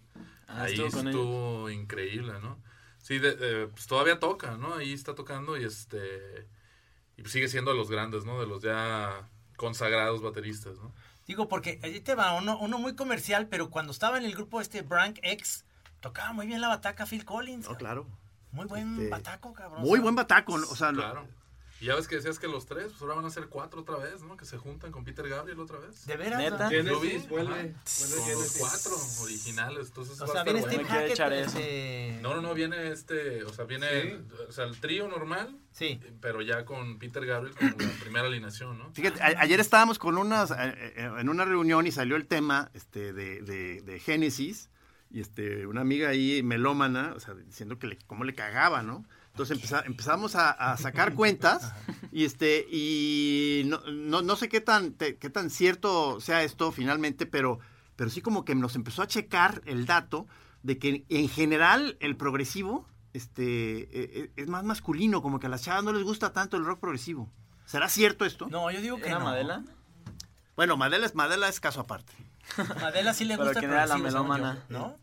[0.48, 2.58] Ah, ahí estuvo increíble, ¿no?
[3.02, 4.74] Sí, de- eh, pues todavía toca, ¿no?
[4.74, 6.46] Ahí está tocando y este.
[7.16, 8.40] Y pues sigue siendo de los grandes, ¿no?
[8.40, 10.92] De los ya consagrados bateristas, ¿no?
[11.26, 14.60] Digo, porque ahí te va uno, uno muy comercial, pero cuando estaba en el grupo
[14.60, 15.64] este Brank X,
[16.00, 17.64] tocaba muy bien la bataca Phil Collins.
[17.66, 17.78] No, cabrón.
[17.78, 18.06] claro.
[18.52, 19.82] Muy buen Este, bataco, cabrón.
[19.82, 21.28] Muy buen bataco, o sea, lo- Claro.
[21.80, 23.96] Y ya ves que decías que los tres, pues ahora van a ser cuatro otra
[23.98, 24.36] vez, ¿no?
[24.36, 26.04] Que se juntan con Peter Gabriel otra vez.
[26.06, 26.38] ¿De veras?
[26.40, 26.64] ¿Neta?
[26.64, 26.70] ¿no?
[26.70, 28.56] Genesis, vuelve, vuelve Con los Genesis.
[28.58, 30.72] cuatro originales, entonces O va sea, viene bueno.
[30.74, 31.14] Steve Me quiero Hackett.
[31.14, 32.20] echar eso.
[32.22, 34.18] No, no, no, viene este, o sea, viene, Sí.
[34.48, 36.00] o sea, el trío normal, Sí.
[36.20, 38.90] pero ya con Peter Gabriel como la primera alineación, ¿no?
[38.94, 40.54] Fíjate, a- ayer estábamos con unas, eh,
[40.96, 44.68] eh, en una reunión y salió el tema este, de, de, de Génesis
[45.10, 49.04] y este, una amiga ahí melómana, o sea, diciendo que le, cómo le cagaba, ¿no?
[49.38, 51.72] Entonces empeza- empezamos a, a sacar cuentas
[52.10, 56.72] y este y no, no, no sé qué tan te- qué tan cierto sea esto
[56.72, 57.60] finalmente, pero
[57.94, 60.26] pero sí como que nos empezó a checar el dato
[60.64, 65.50] de que en general el progresivo este eh, eh, es más masculino, como que a
[65.50, 67.30] las chavas no les gusta tanto el rock progresivo.
[67.64, 68.48] ¿Será cierto esto?
[68.50, 69.26] No, yo digo que ¿Era no.
[69.26, 69.62] Madela?
[70.56, 72.12] Bueno, Madela es, Madela es caso aparte.
[72.80, 74.64] Madela sí le Pero gusta ¿quién era la melómana?
[74.68, 74.96] ¿No?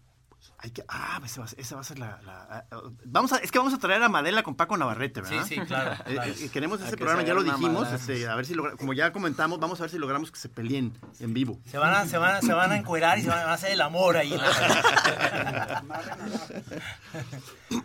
[0.60, 3.34] Hay que, ah, esa va, a ser- esa va a ser la, la- ah, vamos
[3.34, 5.46] a, es que vamos a traer a Madela con Paco Navarrete, Sí, ¿verdad?
[5.48, 5.92] sí, claro.
[6.06, 6.32] Eh, claro.
[6.32, 9.12] eh, queremos ese que programa, ya lo dijimos, este, a ver si logra- como ya
[9.12, 11.60] comentamos, vamos a ver si logramos que se peleen en vivo.
[11.66, 13.72] Se van a, se van a, se van a encuerar y se van a hacer
[13.72, 14.34] el amor ahí.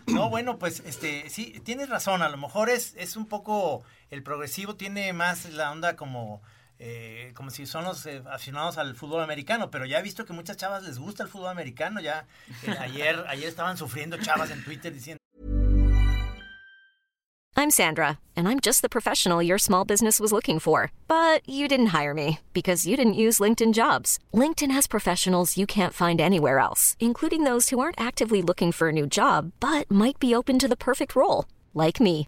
[0.07, 4.23] no, bueno, pues este, sí, tienes razón, a lo mejor es, es un poco, el
[4.23, 6.41] progresivo tiene más la onda como,
[6.83, 10.33] eh, como si son los eh, aficionados al fútbol americano, pero ya he visto que
[10.33, 12.25] muchas chavas les gusta el fútbol americano, ya
[12.63, 15.19] eh, ayer, ayer estaban sufriendo chavas en Twitter diciendo
[17.55, 20.91] I'm Sandra, and I'm just the professional your small business was looking for.
[21.07, 24.17] But you didn't hire me because you didn't use LinkedIn jobs.
[24.33, 28.89] LinkedIn has professionals you can't find anywhere else, including those who aren't actively looking for
[28.89, 32.27] a new job but might be open to the perfect role, like me.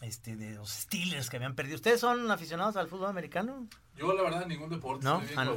[0.00, 1.76] este, de los Steelers que habían perdido.
[1.76, 3.66] ¿Ustedes son aficionados al fútbol americano?
[3.96, 5.04] Yo, la verdad, ningún deporte.
[5.04, 5.22] ¿No?
[5.36, 5.50] Ah.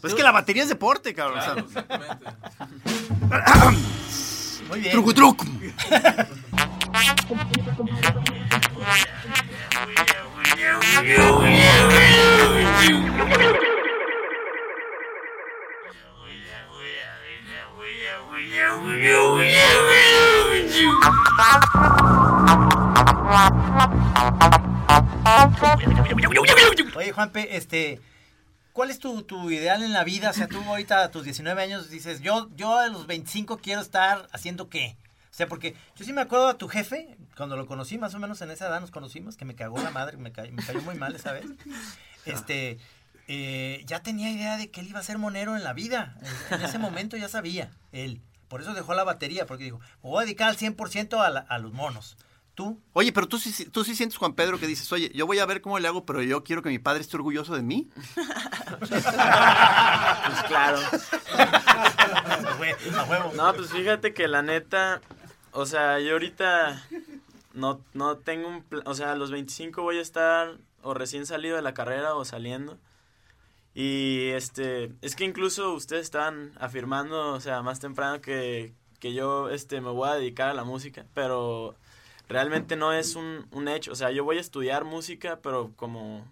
[0.00, 1.38] Pues es que la batería es deporte, cabrón.
[1.38, 2.26] Claro, exactamente.
[4.68, 4.90] Muy bien.
[4.90, 5.46] truco, truco.
[26.94, 28.00] Oye, Juanpe, este,
[28.72, 30.30] ¿cuál es tu, ideal en la vida?
[30.30, 33.80] O sea, tú ahorita a tus 19 años dices, yo, yo a los 25 quiero
[33.80, 34.96] estar haciendo qué.
[35.30, 38.18] O sea, porque yo sí me acuerdo a tu jefe, cuando lo conocí, más o
[38.18, 40.52] menos en esa edad nos conocimos, que me cagó la madre, me cayó,
[40.84, 41.46] muy mal esa vez.
[42.24, 42.78] Este,
[43.26, 46.16] eh, ya tenía idea de que él iba a ser monero en la vida.
[46.50, 48.20] En ese momento ya sabía, él.
[48.52, 51.40] Por eso dejó la batería, porque dijo, me voy a dedicar al 100% a, la-
[51.40, 52.18] a los monos.
[52.54, 52.78] ¿Tú?
[52.92, 55.46] Oye, pero tú sí, tú sí sientes, Juan Pedro, que dices, oye, yo voy a
[55.46, 57.88] ver cómo le hago, pero yo quiero que mi padre esté orgulloso de mí.
[58.78, 60.78] Pues claro.
[61.38, 63.32] A huevo.
[63.34, 65.00] No, pues fíjate que la neta,
[65.52, 66.82] o sea, yo ahorita
[67.54, 71.24] no, no tengo un plan, o sea, a los 25 voy a estar o recién
[71.26, 72.78] salido de la carrera o saliendo.
[73.74, 79.48] Y este, es que incluso ustedes estaban afirmando, o sea, más temprano que, que yo
[79.48, 81.74] este, me voy a dedicar a la música, pero
[82.28, 83.92] realmente no es un, un hecho.
[83.92, 86.26] O sea, yo voy a estudiar música, pero como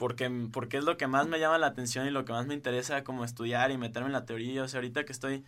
[0.00, 2.54] porque, porque es lo que más me llama la atención y lo que más me
[2.54, 4.62] interesa como estudiar y meterme en la teoría.
[4.62, 5.44] O sea, ahorita que estoy...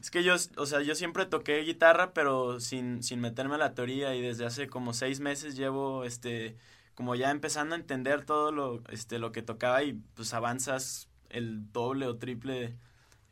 [0.00, 3.74] Es que yo, o sea, yo siempre toqué guitarra, pero sin, sin meterme a la
[3.74, 6.54] teoría y desde hace como seis meses llevo, este,
[6.98, 11.70] como ya empezando a entender todo lo, este, lo que tocaba y pues avanzas el
[11.70, 12.74] doble o triple,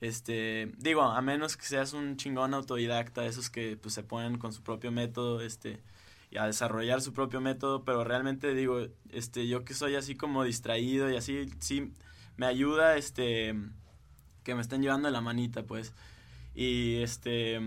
[0.01, 4.53] este, digo, a menos que seas un chingón autodidacta, esos que pues se ponen con
[4.53, 5.83] su propio método, este,
[6.31, 10.45] y a desarrollar su propio método, pero realmente digo, este, yo que soy así como
[10.45, 11.93] distraído y así, sí,
[12.37, 13.53] me ayuda, este,
[14.45, 15.93] que me estén llevando la manita, pues.
[16.55, 17.61] Y este,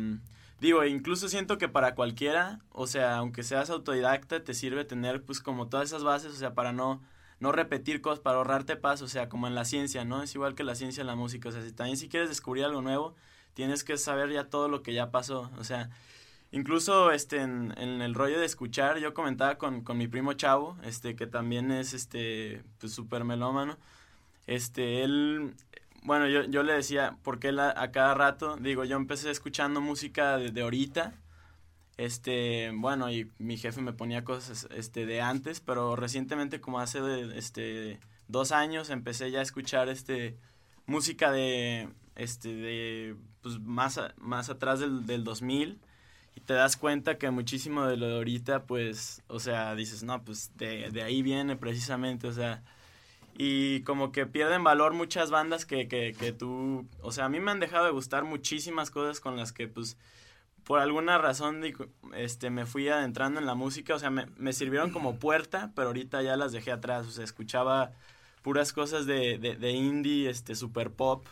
[0.59, 5.39] digo, incluso siento que para cualquiera, o sea, aunque seas autodidacta, te sirve tener pues
[5.41, 7.01] como todas esas bases, o sea, para no,
[7.39, 10.23] no repetir cosas, para ahorrarte paso, o sea, como en la ciencia, ¿no?
[10.23, 12.65] Es igual que la ciencia en la música, o sea, si también si quieres descubrir
[12.65, 13.15] algo nuevo,
[13.53, 15.89] tienes que saber ya todo lo que ya pasó, o sea,
[16.51, 20.77] incluso este en, en el rollo de escuchar, yo comentaba con, con mi primo Chavo,
[20.83, 23.77] este, que también es este, pues súper melómano,
[24.47, 25.53] este, él,
[26.03, 30.37] bueno, yo, yo le decía, porque él a, cada rato, digo, yo empecé escuchando música
[30.37, 31.13] de, ahorita,
[31.97, 36.99] este, bueno, y mi jefe me ponía cosas, este, de antes, pero recientemente, como hace,
[37.37, 40.37] este, dos años, empecé ya a escuchar, este,
[40.85, 45.79] música de, este, de, pues, más, más atrás del, del 2000,
[46.35, 50.23] y te das cuenta que muchísimo de lo de ahorita, pues, o sea, dices, no,
[50.23, 52.63] pues, de, de ahí viene precisamente, o sea,
[53.41, 57.39] y como que pierden valor muchas bandas que, que, que tú, o sea, a mí
[57.39, 59.95] me han dejado de gustar muchísimas cosas con las que pues
[60.65, 61.63] por alguna razón
[62.17, 65.87] este me fui adentrando en la música, o sea, me, me sirvieron como puerta, pero
[65.87, 67.93] ahorita ya las dejé atrás, o sea, escuchaba
[68.41, 71.25] puras cosas de, de, de indie, este, super pop,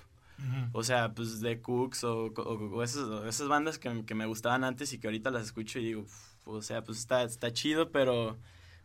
[0.72, 4.64] o sea, pues de Cooks o, o- o esas, esas bandas que, que me gustaban
[4.64, 7.92] antes y que ahorita las escucho y digo, "Uf, o sea, pues está, está chido,
[7.92, 8.38] pero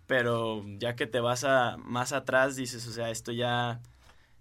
[0.06, 3.80] pero ya que te vas a más atrás dices, o sea, esto ya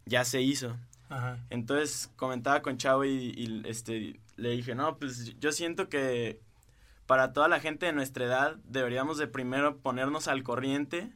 [0.05, 0.75] ya se hizo.
[1.09, 1.37] Ajá.
[1.49, 6.39] Entonces comentaba con Chavo y, y, este le dije, "No, pues yo siento que
[7.05, 11.11] para toda la gente de nuestra edad deberíamos de primero ponernos al corriente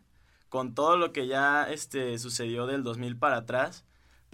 [0.49, 3.85] con todo lo que ya este sucedió del 2000 para atrás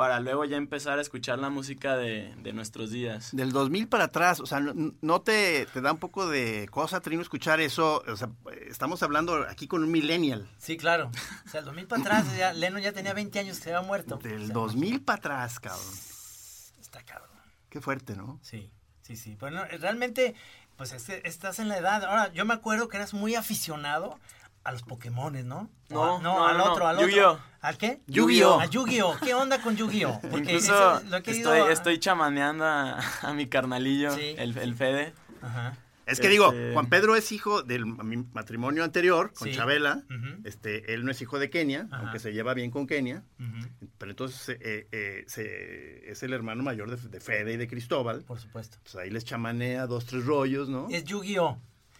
[0.01, 3.35] para luego ya empezar a escuchar la música de, de nuestros días.
[3.35, 7.01] Del 2000 para atrás, o sea, no, no te, te da un poco de cosa,
[7.01, 8.01] Trino, escuchar eso.
[8.07, 8.31] O sea,
[8.67, 10.49] estamos hablando aquí con un millennial.
[10.57, 11.11] Sí, claro.
[11.45, 13.87] O sea, el 2000 para atrás, ya, Lennon ya tenía 20 años que se había
[13.87, 14.17] muerto.
[14.17, 15.93] Del O sea, 2000 para atrás, cabrón.
[16.79, 17.29] Está cabrón.
[17.69, 18.39] Qué fuerte, ¿no?
[18.41, 18.71] Sí,
[19.03, 19.37] sí, sí.
[19.39, 20.33] Pero no, realmente,
[20.77, 22.03] pues es que estás en la edad.
[22.05, 24.17] Ahora, yo me acuerdo que eras muy aficionado
[24.63, 25.69] a los Pokémones, ¿no?
[25.89, 27.31] No, a- no, al no, otro, al Yu-Gi-Oh.
[27.31, 27.43] otro.
[27.61, 28.01] ¿Al qué?
[28.07, 28.59] Yu-Gi-Oh.
[28.59, 29.17] A Yu-Gi-Oh.
[29.23, 30.21] ¿Qué onda con Yu-Gi-Oh?
[30.31, 34.57] Porque Incluso eso lo he querido- estoy, estoy chamaneando a, a mi carnalillo, Sí, el,
[34.57, 35.13] el Fede.
[35.41, 35.77] Ajá.
[36.07, 39.53] Es que digo, Este- Juan Pedro es hijo del mi matrimonio anterior con Sí.
[39.55, 40.03] Chabela.
[40.43, 42.01] Este, él no es hijo de Kenia, Ajá.
[42.03, 43.23] aunque se lleva bien con Kenia.
[43.97, 48.23] Pero entonces eh, eh, se- es el hermano mayor de, de Fede y de Cristóbal.
[48.23, 48.77] Por supuesto.
[48.83, 50.87] Pues ahí les chamanea dos, tres rollos, ¿no?
[50.89, 51.57] Es Yu-Gi-Oh.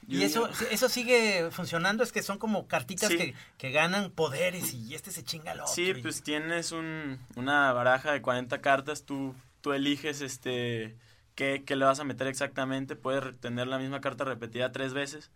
[0.08, 3.18] Y eso, eso sigue funcionando, es que son como cartitas Sí.
[3.18, 5.74] que, que ganan poderes y este se chinga al otro.
[5.74, 10.98] Sí, y- pues tienes un, una baraja de 40 cartas, tú, tú eliges este
[11.36, 12.96] qué, qué le vas a meter exactamente.
[12.96, 15.32] Puedes tener la misma carta repetida tres veces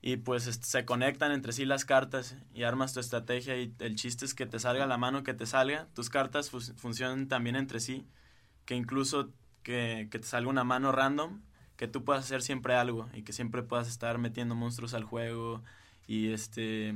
[0.00, 4.24] y pues se conectan entre sí las cartas y armas tu estrategia y el chiste
[4.24, 5.86] es que te salga la mano que te salga.
[5.94, 8.06] Tus cartas funcionan también entre sí,
[8.64, 9.30] que incluso
[9.62, 11.40] que, que, te salga una mano random,
[11.78, 15.62] que tú puedas hacer siempre algo y que siempre puedas estar metiendo monstruos al juego
[16.08, 16.92] y este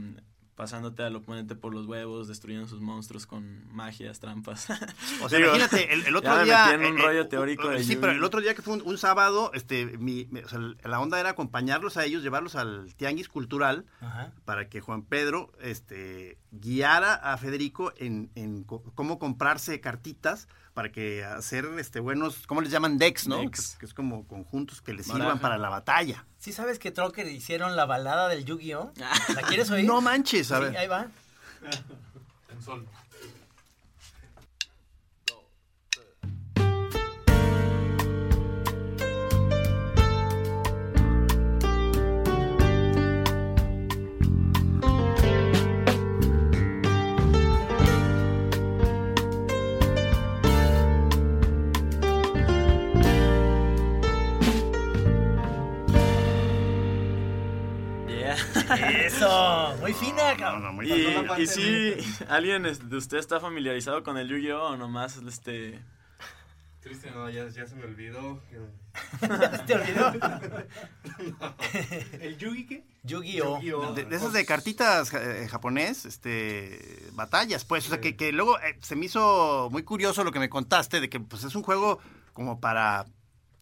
[0.56, 4.68] pasándote al oponente por los huevos, destruyendo sus monstruos con magias, trampas.
[5.22, 6.74] O sea, imagínate, el, otro día...
[6.76, 9.86] un eh, rollo teórico de Sí, pero el otro día que fue un, sábado, este,
[9.98, 13.86] mi, o sea, la onda era acompañarlos a ellos, llevarlos al tianguis cultural,
[14.44, 21.24] para que Juan Pedro este, guiara a Federico en, en cómo comprarse cartitas para que
[21.24, 22.98] hacer este buenos, ¿cómo les llaman?
[22.98, 23.40] Decks, ¿no?
[23.50, 26.24] Que, es como conjuntos que les sirvan para la batalla.
[26.38, 28.92] ¿Sí sabes que Trocker hicieron la balada del Yu-Gi-Oh?
[29.34, 29.84] ¿La quieres oír?
[29.84, 30.76] No manches, a ver.
[30.76, 31.06] ahí va.
[32.50, 32.86] En sol.
[58.74, 60.74] Eso, muy fina, cabrón.
[60.74, 61.94] muy y, y si
[62.28, 65.80] alguien de usted está familiarizado con el Yu-Gi-Oh o nomás este
[66.82, 68.42] Triste, no, ya, ya se me olvidó.
[69.66, 70.12] ¿Te olvidó?
[72.20, 72.84] ¿El Yugi qué?
[73.04, 73.94] Yu-Gi-Oh!
[73.94, 77.86] de, esas de cartitas eh, japonés, este, batallas, pues.
[77.86, 81.00] O sea, que, que luego eh, se me hizo muy curioso lo que me contaste,
[81.00, 82.00] de que pues es un juego
[82.32, 83.06] como para,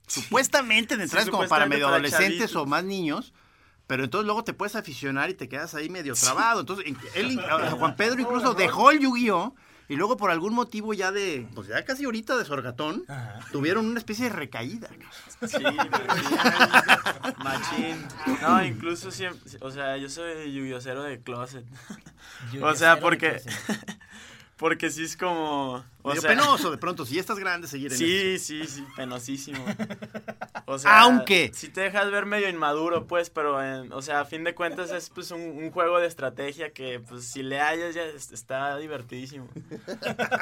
[0.06, 3.34] supuestamente, de entrada como para medio adolescentes o más niños.
[3.90, 6.60] Pero entonces luego te puedes aficionar y te quedas ahí medio trabado.
[6.60, 6.86] Entonces,
[7.16, 7.40] él,
[7.76, 9.56] Juan Pedro incluso dejó el Yu-Gi-Oh!
[9.88, 13.04] Y luego por algún motivo ya de, pues ya casi ahorita de sorgatón,
[13.50, 14.88] tuvieron una especie de recaída.
[15.44, 15.58] Sí,
[17.38, 18.06] machín.
[18.40, 21.64] No, incluso siempre, o sea, yo soy yu de closet.
[22.62, 23.42] o sea, porque
[24.60, 25.82] porque sí es como.
[26.02, 29.64] O sea, penoso de pronto, si ya estás grande, seguir en Sí, sí, sí, penosísimo.
[30.66, 31.50] O sea, Aunque.
[31.54, 33.58] Si te dejas ver medio inmaduro, pues, pero,
[33.96, 37.42] o sea, a fin de cuentas es pues un, juego de estrategia que, pues, si
[37.42, 39.48] le hayas ya está divertidísimo.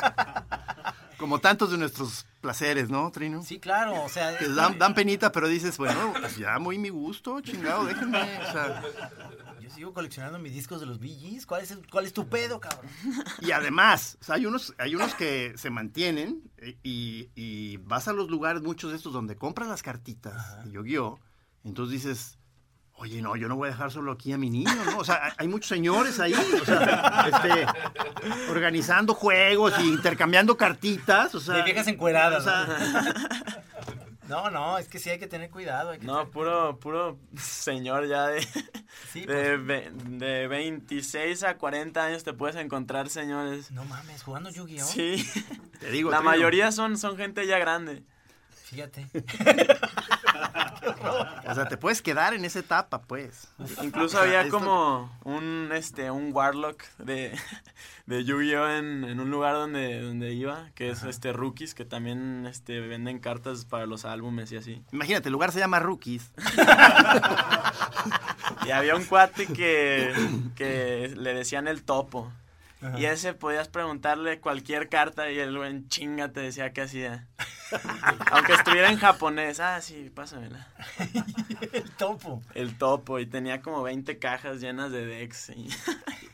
[1.16, 3.42] Como tantos de nuestros placeres, ¿no, Trino?
[3.42, 4.36] Sí, claro, o sea...
[4.36, 8.52] Que dan, dan penita, pero dices, bueno, pues ya muy mi gusto, chingado, déjenme, o
[8.52, 8.82] sea
[9.70, 11.46] sigo coleccionando mis discos de los VGs.
[11.46, 12.90] ¿Cuál es, cuál es tu pedo, cabrón?
[13.40, 18.62] Y además, hay unos, hay unos que se mantienen eh, y, vas a los lugares,
[18.62, 21.18] muchos de estos, donde compras las cartitas de Yu-Gi-Oh!
[21.64, 22.38] Entonces dices,
[22.94, 24.98] oye, no, yo no voy a dejar solo aquí a mi niño, ¿no?
[24.98, 27.66] O sea, hay muchos señores ahí, o sea, este,
[28.50, 31.56] organizando juegos y intercambiando cartitas, o sea.
[31.56, 32.40] De viejas encueradas.
[32.40, 33.14] O sea,
[33.86, 35.92] No, no, es que sí hay que tener cuidado.
[36.02, 38.46] no, puro, puro señor ya de,
[39.14, 43.70] de, de, 26 a 40 años te puedes encontrar, señores.
[43.70, 44.84] No mames, jugando Yu-Gi-Oh.
[44.84, 45.28] Sí.
[45.80, 48.02] Te digo, La mayoría son, son gente ya grande.
[48.64, 49.06] Fíjate.
[51.48, 53.48] o sea, te puedes quedar en esa etapa, pues.
[53.82, 57.38] Incluso había como un este un Warlock de,
[58.06, 62.80] de Yu-Gi-Oh en, un lugar donde, donde iba, que es este Rookies, que también este
[62.80, 64.82] venden cartas para los álbumes y así.
[64.92, 66.32] Imagínate, el lugar se llama Rookies.
[68.66, 70.12] y había un cuate que,
[70.54, 72.30] que le decían el topo.
[72.96, 77.26] Y ese podías preguntarle cualquier carta y el buen chinga te decía qué hacía.
[78.30, 79.60] Aunque estuviera en japonés.
[79.60, 80.68] Ah, sí, pásamela.
[81.72, 82.42] el topo.
[82.54, 83.18] El topo.
[83.18, 85.52] Y tenía como 20 cajas llenas de decks.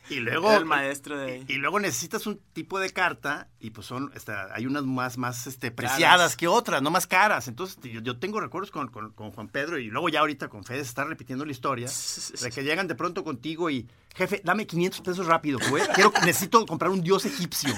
[0.09, 0.53] Y, luego.
[0.53, 3.49] el maestro de Y, luego necesitas un tipo de carta.
[3.61, 4.12] Y pues son.
[4.53, 7.49] hay unas más, más este, preciadas que otras, no más caras.
[7.49, 9.78] Entonces, yo, tengo recuerdos con, Juan Pedro.
[9.78, 11.89] Y luego ya ahorita con Fede se está repitiendo la historia.
[12.41, 13.89] de que llegan de pronto contigo y.
[14.16, 15.82] Jefe, dame 500 pesos rápido, güey.
[15.93, 17.74] Quiero, necesito comprar un dios egipcio.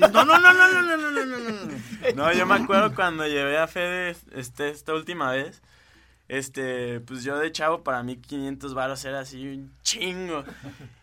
[0.00, 1.86] no, no, no, no, no, no, no, no, no.
[2.16, 5.62] No, yo me acuerdo cuando llevé a Fede este, esta última vez,
[6.28, 10.44] este, pues yo de chavo para mí 500 varos era así un chingo.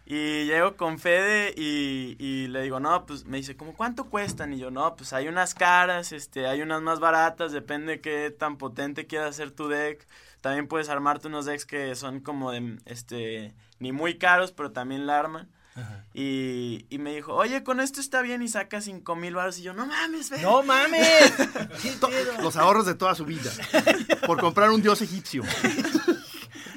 [0.05, 4.51] Y llego con Fede y, le digo, no, pues me dice, ¿cómo cuánto cuestan?
[4.51, 8.29] Y yo, no, pues hay unas caras, este, hay unas más baratas, depende de qué
[8.29, 10.05] tan potente quieras hacer tu deck.
[10.41, 15.07] También puedes armarte unos decks que son como de, este, ni muy caros, pero también
[15.07, 15.49] la arman.
[16.13, 19.57] Y, y, me dijo, oye, con esto está bien y saca cinco mil baros.
[19.57, 20.41] Y yo, no mames, ve.
[20.41, 21.33] No mames.
[22.43, 23.51] Los ahorros de toda su vida.
[24.27, 25.43] Por comprar un dios egipcio.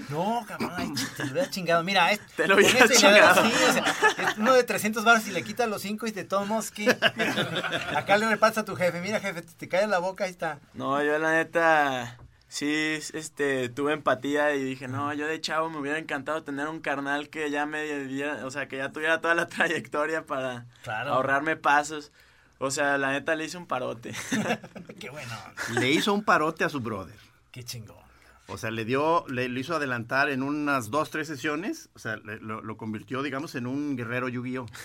[0.09, 1.83] No, cabrón, te lo hubiera chingado.
[1.83, 3.45] Mira, es, Te lo con hubiera este le das- chingado.
[3.45, 6.23] sí, o sea, es uno de 300 baros y le quitas los 5 y te
[6.23, 6.89] tomos que
[7.97, 9.01] acá le repartes a tu jefe.
[9.01, 10.61] Mira, jefe, te, te cae la boca, ahí está.
[10.75, 12.19] No, yo la neta
[12.49, 16.81] sí este tuve empatía y dije, "No, yo de chavo me hubiera encantado tener un
[16.81, 21.13] carnal que ya me diera, o sea, que ya tuviera toda la trayectoria para Claro.
[21.15, 22.13] ahorrarme pasos."
[22.59, 24.15] O sea, la neta le hice un parote.
[24.99, 25.35] Qué bueno,
[25.79, 27.15] Le hizo un parote a su brother.
[27.51, 28.06] qué chingón.
[28.49, 31.89] O sea, le dio, le, le hizo adelantar en unas dos, tres sesiones.
[31.95, 34.67] O sea, le- lo, lo convirtió, digamos, en un guerrero Yu-Gi-Oh!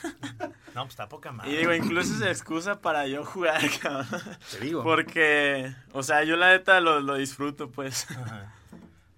[0.74, 1.52] No, pues está poca madre.
[1.52, 4.08] y digo, incluso es excusa para yo jugar, cabrón.
[4.52, 4.84] Te digo.
[4.84, 8.10] Porque, o sea, yo la neta lo, lo disfruto, pues.
[8.10, 8.54] Ajá.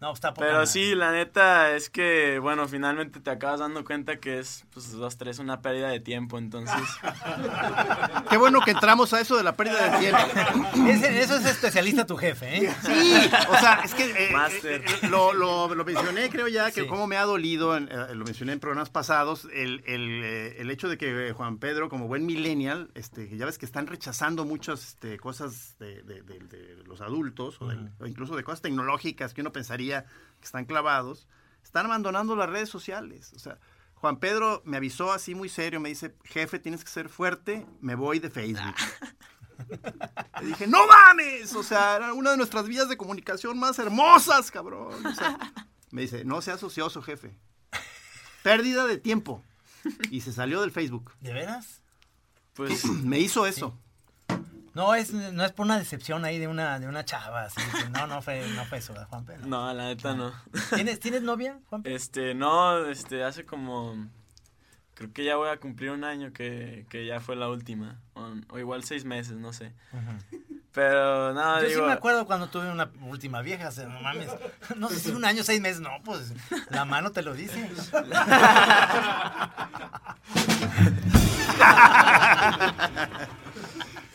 [0.04, 0.68] No, está poca Pero madre.
[0.68, 5.18] sí, la neta es que, bueno, finalmente te acabas dando cuenta que es, pues, dos,
[5.18, 6.76] tres, una pérdida de tiempo, entonces...
[8.30, 10.20] Qué bueno que entramos a eso de la pérdida de tiempo.
[10.90, 12.76] Ese- eso es especialista tu jefe, ¿eh?
[12.84, 13.16] Sí,
[13.50, 14.82] o sea, es que eh, Máster.
[14.82, 16.88] eh, eh, lo, lo- lo mencioné, creo ya, que Sí.
[16.88, 20.70] como me ha dolido, en- eh, lo mencioné en programas pasados, el, el, eh, el
[20.70, 24.84] hecho de que Juan Pedro, como buen millennial, este, ya ves que están rechazando muchas
[24.86, 29.34] este, cosas de, de- de- de los adultos, o, del- o incluso de cosas tecnológicas
[29.34, 31.28] que uno pensaría que están clavados,
[31.64, 33.32] están abandonando las redes sociales.
[33.34, 33.58] O sea,
[33.96, 37.96] Juan Pedro me avisó así muy serio, me dice, jefe, tienes que ser fuerte, me
[37.96, 38.76] voy de Facebook.
[40.42, 44.52] Le dije, no mames, o sea, era una de nuestras vías de comunicación más hermosas,
[44.52, 45.06] cabrón.
[45.06, 45.38] O sea,
[45.92, 47.38] me dice, no seas ocioso, jefe.
[48.42, 49.42] Pérdida de tiempo.
[50.12, 51.14] Y se salió del Facebook.
[51.22, 51.82] ¿De veras?
[52.54, 53.78] Pues, Me hizo eso.
[54.74, 57.44] No es, no es por una decepción ahí de una, de una chava.
[57.44, 59.46] así que no, no fue, no fue eso, ¿verdad, Juan Pedro?
[59.46, 60.34] no, la neta no.
[60.74, 61.96] ¿Tienes, ¿Tienes novia, Juan Pedro?
[61.96, 64.10] Este, no, este, hace como...
[64.96, 68.00] Creo que ya voy a cumplir un año que, que ya fue la última.
[68.14, 69.74] O, o igual seis meses, no sé.
[70.72, 71.82] Pero, no, Yo digo...
[71.82, 74.30] sí me acuerdo cuando tuve una última vieja, o sea, no mames.
[74.76, 76.34] No sé si un año, seis meses, no, pues
[76.70, 77.70] la mano te lo dice.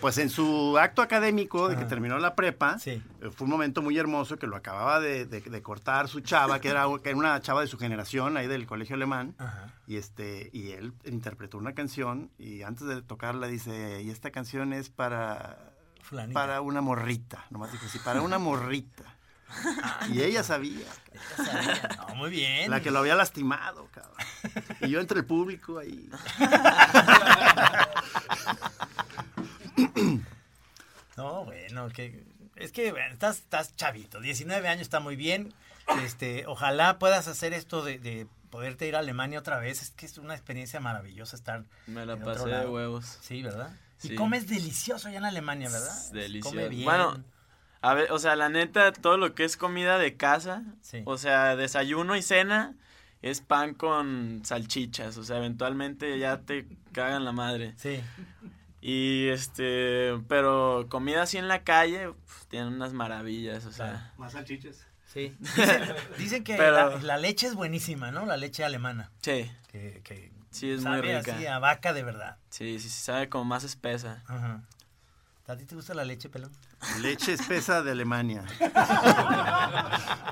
[0.01, 1.89] Pues en su acto académico de que Ajá.
[1.89, 3.03] terminó la prepa, Sí.
[3.21, 6.61] eh, fue un momento muy hermoso que lo acababa de, de- de cortar su chava,
[6.61, 9.35] que era, que era una chava de su generación, ahí del colegio alemán.
[9.39, 9.73] Ajá.
[9.89, 14.73] Y este y él interpretó una canción y antes de tocarla dice, y esta canción
[14.73, 15.59] es para
[16.33, 19.03] para una morrita, nomás dijo así, para una morrita.
[20.13, 20.85] Y ella sabía,
[22.09, 22.71] No, muy bien.
[22.71, 24.15] la que lo había lastimado, cabrón.
[24.83, 26.09] Y yo entre el público ahí.
[31.19, 32.25] No, bueno, que
[32.57, 35.53] es que bueno, estás, estás chavito, 19 años está muy bien.
[36.05, 39.83] Este, ojalá puedas hacer esto de, de poderte ir a Alemania otra vez.
[39.83, 41.65] Es que es una experiencia maravillosa estar.
[41.87, 43.19] Me la en otro pasé de huevos.
[43.21, 43.71] Sí, ¿verdad?
[44.03, 45.97] Y comes delicioso allá en Alemania, ¿verdad?
[45.97, 46.55] Es delicioso.
[46.57, 46.85] Come bien.
[46.85, 47.23] Bueno,
[47.81, 51.03] A ver, o sea, la neta, todo lo que es comida de casa, Sí.
[51.05, 52.75] o sea, desayuno y cena,
[53.23, 57.75] es pan con salchichas, o sea, eventualmente ya te cagan la madre.
[57.77, 58.01] Sí.
[58.81, 64.13] Y este, pero comida así en la calle, uf, tienen unas maravillas, o sea.
[64.19, 64.87] Más salchichas.
[65.13, 65.35] Sí.
[65.41, 65.83] Dicen,
[66.19, 68.27] dicen que Pero- la, la leche es buenísima, ¿no?
[68.27, 69.11] La leche alemana.
[69.21, 71.35] Sí, Que, que sí, es muy rica.
[71.35, 72.37] así a vaca de verdad.
[72.51, 74.23] Sí, sí, sí, sabe como más espesa.
[74.29, 74.63] Ajá.
[75.49, 76.53] ¿A ti te gusta la leche, pelón?
[77.01, 78.45] Leche espesa de Alemania.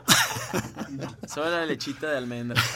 [1.27, 2.63] Solo la lechita de almendra.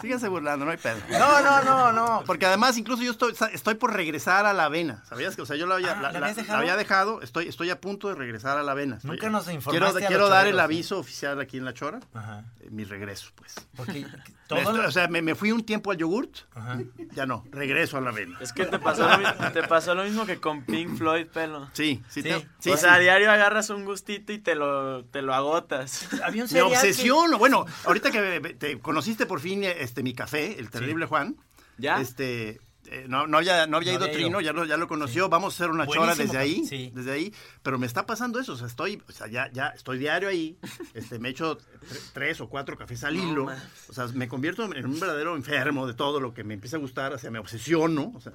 [0.00, 0.98] Síganse burlando, no hay pedo.
[1.10, 2.22] No, no, no, no.
[2.26, 5.02] Porque además, incluso yo estoy, estoy por regresar a la avena.
[5.08, 5.42] ¿Sabías que?
[5.42, 6.58] O sea, yo la había, Ah, la, ¿la la- habías la dejado?
[6.60, 7.22] había dejado.
[7.22, 8.96] Estoy, estoy a punto de regresar a la avena.
[8.96, 11.64] Estoy- Nunca nos informaste Quiero, a los quiero dar el choreros, aviso oficial aquí en
[11.64, 12.00] La Chora.
[12.14, 12.44] Ajá.
[12.60, 13.54] eh, Mi regreso, pues.
[13.76, 14.06] Porque
[14.48, 16.36] todo estoy- lo- o sea, me, me fui un tiempo al yogurt.
[16.54, 16.78] Ajá.
[17.12, 18.36] Ya no, regreso a la avena.
[18.40, 21.68] Es que te pasó lo, mi- te pasó lo mismo que con Pink Floyd, pelo.
[21.72, 22.28] Sí, sí, Sí.
[22.28, 22.80] te- sí, o sí.
[22.82, 26.06] sea, a diario agarras un gustito y te lo, te lo agotas.
[26.24, 27.38] Había un Me que- obsesiono.
[27.38, 31.36] Bueno, ahorita que te conociste por fin este mi café, el terrible Juan.
[31.76, 32.00] ¿Ya?
[32.00, 34.40] Este, eh, no, no había, no había No ido había Trino, ido.
[34.40, 35.28] ya lo, ya lo conoció.
[35.28, 36.64] Vamos a hacer una chora desde ahí.
[36.64, 36.90] sí.
[36.94, 37.34] Desde ahí.
[37.62, 38.54] Pero me está pasando eso.
[38.54, 40.56] O sea, estoy, o sea, ya, ya estoy diario ahí.
[40.94, 43.48] Este, me echo tre- tres o cuatro cafés al hilo.
[43.88, 46.80] o sea, me convierto en un verdadero enfermo de todo lo que me empieza a
[46.80, 47.12] gustar.
[47.12, 48.12] O sea, me obsesiono.
[48.14, 48.32] O sea,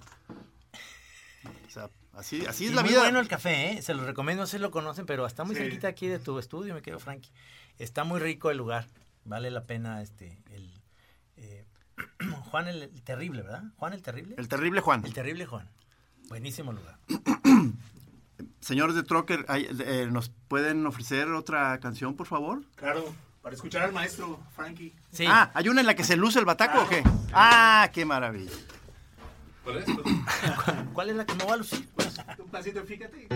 [1.68, 3.00] o sea así, así es Y la muy vida.
[3.02, 3.82] bueno el café, ¿eh?
[3.82, 5.64] Se lo recomiendo, no sé si lo conocen, pero está muy Sí.
[5.64, 7.32] cerquita aquí de tu estudio, me quedo Frankie.
[7.80, 8.86] Está muy rico el lugar.
[9.26, 10.72] Vale la pena este el
[11.38, 11.66] eh,
[12.52, 13.64] Juan el, el terrible, ¿verdad?
[13.78, 14.36] Juan el terrible.
[14.38, 15.06] El terrible Juan.
[15.06, 15.70] El terrible Juan.
[16.28, 16.98] Buenísimo lugar.
[18.60, 22.64] Señores de Trocker, eh, ¿nos pueden ofrecer otra canción, por favor?
[22.76, 23.04] Claro,
[23.42, 24.94] para escuchar al maestro Frankie.
[25.12, 25.26] Sí.
[25.28, 27.04] Ah, ¿hay una en la que se luce el bataco o qué?
[27.34, 28.52] Ah, qué maravilla.
[29.64, 29.86] ¿Cuál es?
[30.94, 31.88] ¿Cuál es la que no va a lucir?
[32.38, 33.28] Un pasito, fíjate.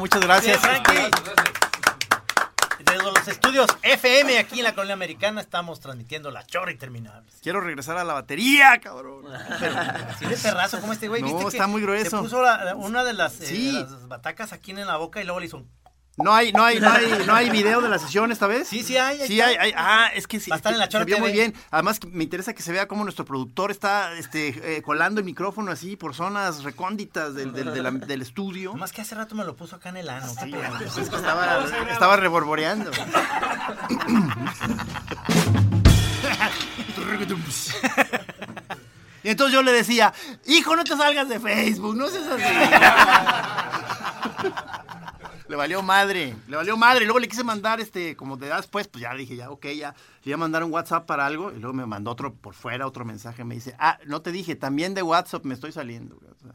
[0.00, 0.60] Muchas gracias.
[0.60, 1.10] Sí, Frankie.
[2.84, 7.30] Desde los estudios FM aquí en la colonia americana estamos transmitiendo la chorra interminable.
[7.42, 9.24] Quiero regresar a la batería, cabrón.
[10.10, 11.22] Así de perrazo como este güey.
[11.22, 12.10] No, ¿Viste está que muy grueso.
[12.18, 13.72] Se puso la- una de las, eh, Sí.
[13.72, 15.68] las batacas aquí en la boca y luego le hizo un...
[16.16, 18.68] No hay, no hay, no hay, no hay video de la sesión esta vez.
[18.68, 19.26] Sí, sí hay.
[19.26, 20.48] Sí, hay, hay- ah, es que sí.
[20.50, 21.54] Va a estar en la se vio muy bien.
[21.70, 25.72] Además, me interesa que se vea cómo nuestro productor está este, eh, colando el micrófono
[25.72, 28.72] así por zonas recónditas del, del, del estudio.
[28.72, 30.32] Nomás que hace rato me lo puso acá en el ano.
[30.34, 30.56] pedo.
[30.78, 32.90] Pues es que estaba, estaba reborboreando.
[39.22, 40.12] y entonces yo le decía,
[40.46, 42.44] hijo, no te salgas de Facebook, no seas así.
[45.54, 47.04] Le valió madre, le valió madre.
[47.04, 49.94] Y luego le quise mandar, este, como de después, pues ya dije, ya, ok, ya.
[50.24, 51.52] Le iba a mandar un WhatsApp para algo.
[51.52, 53.44] Y luego me mandó otro por fuera, otro mensaje.
[53.44, 56.16] Me dice, ah, no te dije, también de WhatsApp me estoy saliendo.
[56.16, 56.50] O sea,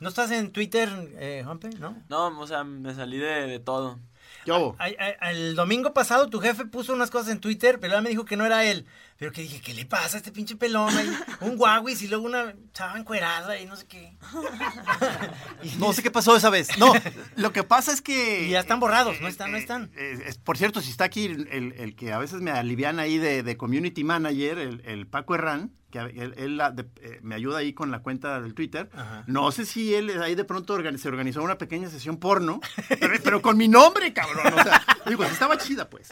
[0.00, 0.88] ¿No estás en Twitter,
[1.18, 1.68] eh, Juanpe?
[1.78, 1.94] ¿No?
[2.08, 3.98] No, o sea, me salí de, de todo.
[4.46, 4.78] ¿Qué hubo?
[5.20, 8.38] El domingo pasado tu jefe puso unas cosas en Twitter, pero él me dijo que
[8.38, 8.86] no era él.
[9.18, 10.96] Pero que dije, ¿qué le pasa a este pinche pelón?
[10.96, 11.10] ahí?
[11.40, 14.16] Un guaguis y luego una chava encuerada y no sé qué.
[15.78, 16.78] No sé qué pasó esa vez.
[16.78, 16.92] No,
[17.36, 18.44] lo que pasa es que...
[18.46, 19.90] Y ya están borrados, no están, no están.
[19.96, 23.00] Eh, es- por cierto, si está aquí el, el- el que a veces me alivian
[23.00, 27.34] ahí de, de community manager, el, el Paco Herrán, que él, él de- eh, me
[27.34, 28.88] ayuda ahí con la cuenta del Twitter.
[28.94, 29.24] Ajá.
[29.26, 32.60] No sé si él ahí de pronto se organizó una pequeña sesión porno,
[33.00, 34.52] pero, pero con mi nombre, cabrón.
[34.54, 36.08] O sea, digo, estaba chida, pues.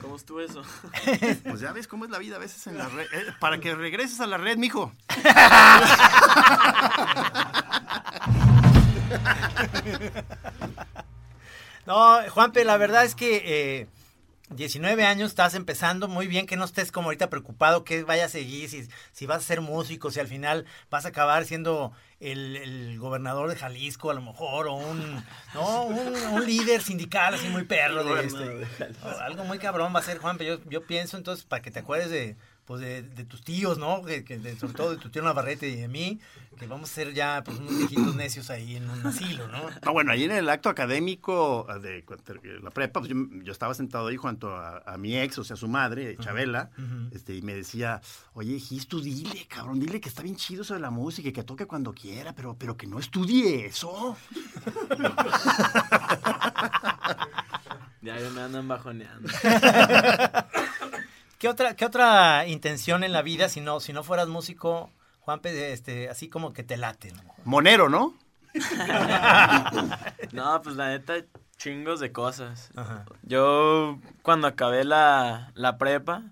[0.00, 0.62] ¿Cómo estuvo eso?
[1.44, 3.06] Pues ya ves cómo es la vida a veces en la red.
[3.12, 4.92] Eh, para que regreses a la red, mijo.
[11.86, 13.86] No, Juanpe, la verdad es que eh,
[14.50, 18.28] 19 años estás empezando muy bien, que no estés como ahorita preocupado que vaya a
[18.28, 22.56] seguir, si, si vas a ser músico, si al final vas a acabar siendo el,
[22.56, 27.48] el gobernador de Jalisco a lo mejor, o un, no, un, un líder sindical así
[27.48, 28.02] muy perro.
[28.04, 28.66] De este,
[29.02, 30.44] o algo muy cabrón va a ser, Juanpe.
[30.44, 32.36] Yo, yo pienso entonces, para que te acuerdes de,
[32.68, 34.02] pues de, de tus tíos, ¿no?
[34.02, 36.20] Que, que de- sobre todo de tu tío Navarrete y de mí,
[36.58, 39.62] que vamos a ser ya pues unos viejitos necios ahí en un asilo, ¿no?
[39.84, 42.04] No, bueno, ahí en el acto académico de
[42.62, 45.56] la prepa, pues yo, yo estaba sentado ahí junto a, a mi ex, o sea,
[45.56, 46.70] su madre, Chabela,
[47.10, 48.02] este, y me decía,
[48.34, 51.32] oye, Gis, tú dile, cabrón, dile que está bien chido eso de la música y
[51.32, 54.14] que toque cuando quiera, pero, pero que no estudie eso.
[58.02, 59.28] Ya, ya me andan bajoneando.
[61.38, 65.72] ¿Qué otra, qué otra intención en la vida si no, si no fueras músico, Juanpe,
[65.72, 67.12] este, así como que te late?
[67.12, 67.22] ¿no?
[67.44, 68.14] Monero, ¿no?
[70.32, 71.14] No, pues la neta,
[71.56, 72.70] chingos de cosas.
[72.74, 73.04] Ajá.
[73.22, 76.24] Yo cuando acabé la, la prepa,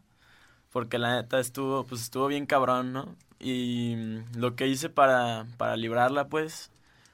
[0.71, 3.15] porque la neta estuvo, pues estuvo bien cabrón, ¿no?
[3.39, 6.71] Y mm, lo que hice para, para librarla, pues,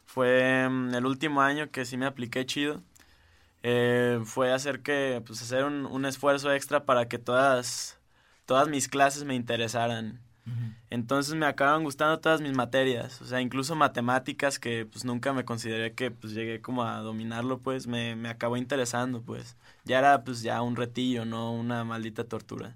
[0.07, 2.81] fue mm, el último año que sí me apliqué chido.
[3.63, 7.99] Eh, fue hacer que, pues hacer un, un esfuerzo extra para que todas,
[8.47, 10.21] todas mis clases me interesaran.
[10.91, 15.45] Entonces me acaban gustando todas mis materias, o sea, incluso matemáticas que pues nunca me
[15.45, 19.57] consideré que pues llegué como a dominarlo, pues me, me acabó interesando, pues.
[19.85, 22.75] Ya era pues ya un retillo, no una maldita tortura.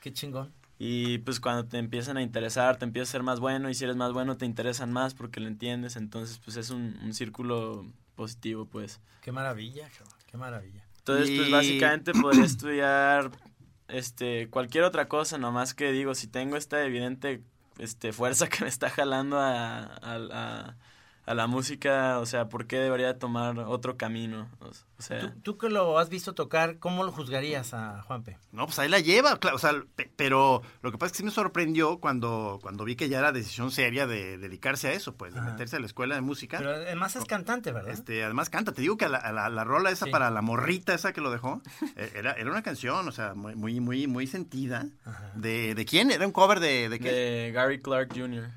[0.00, 0.52] Qué chingón.
[0.78, 3.84] Y pues cuando te empiezan a interesar, te empiezas a ser más bueno y si
[3.84, 7.86] eres más bueno te interesan más porque lo entiendes, entonces pues es un, un círculo
[8.16, 9.00] positivo, pues.
[9.20, 10.82] Qué maravilla, cabrón, qué maravilla.
[10.98, 13.30] Entonces, pues básicamente podría estudiar
[13.86, 17.42] este cualquier otra cosa, nomás que digo, si tengo esta evidente
[17.78, 20.76] este fuerza que me está jalando a, a, a-
[21.24, 24.48] a la música, o sea, ¿por qué debería tomar otro camino?
[24.60, 28.38] O, sea, ¿Tú, tú que lo has visto tocar, ¿cómo lo juzgarías a Juanpe?
[28.50, 31.18] No, pues ahí la lleva, claro, o sea, pe- pero lo que pasa es que
[31.18, 35.14] sí me sorprendió cuando, cuando vi que ya era decisión seria de dedicarse a eso,
[35.16, 35.50] pues, de Ajá.
[35.52, 36.58] meterse a la escuela de música.
[36.58, 37.92] Pero además es cantante, ¿verdad?
[37.92, 40.10] Este, además canta, te digo que la, la, la rola esa Sí.
[40.10, 41.62] para la morrita esa que lo dejó,
[41.96, 44.86] eh, era, era una canción, o sea, muy, muy, muy, muy sentida.
[45.34, 46.10] ¿De, ¿De quién?
[46.10, 47.12] ¿Era un cover de, de qué?
[47.12, 48.48] de Gary Clark Jr.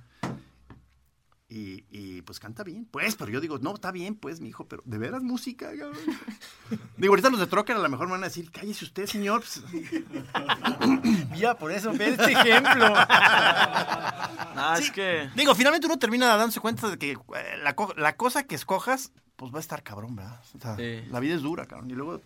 [1.57, 4.67] Y, y, pues canta bien, pues, pero yo digo, no, está bien, pues, mi hijo,
[4.67, 5.69] pero ¿de veras música?
[5.69, 5.95] cabrón?
[6.97, 9.41] digo, ahorita los de Trocker a lo mejor me van a decir, cállese usted, señor.
[9.41, 9.63] pues,
[11.31, 12.93] Mira, por eso, ve este ejemplo.
[14.57, 17.17] Ah, es que Digo, finalmente uno termina dándose cuenta de que eh,
[17.61, 20.39] la, co- la cosa que escojas, pues va a estar cabrón, ¿verdad?
[20.55, 21.03] O sea, Sí.
[21.11, 21.89] la vida es dura, cabrón.
[21.91, 22.21] Y luego,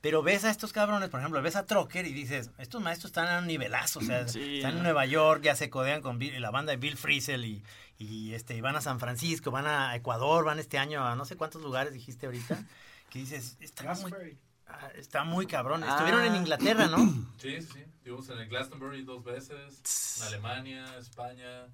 [0.00, 3.28] Pero ves a estos cabrones, por ejemplo, ves a Trocker y dices, estos maestros están
[3.28, 4.56] a un nivelazo, o sea, Sí.
[4.56, 7.62] están en Nueva York, ya se codean con Bill- la banda de Bill Frisell y,
[8.02, 11.36] y este, van a San Francisco, van a Ecuador, van este año a no sé
[11.36, 12.64] cuántos lugares dijiste ahorita,
[13.10, 14.38] que dices, está muy...
[14.66, 15.84] Ah, está muy cabrón.
[15.84, 16.96] Estuvieron en Inglaterra, ¿no?
[17.38, 17.80] Sí, sí, sí.
[17.80, 21.66] Estuvimos en el Glastonbury dos veces, en Alemania, España,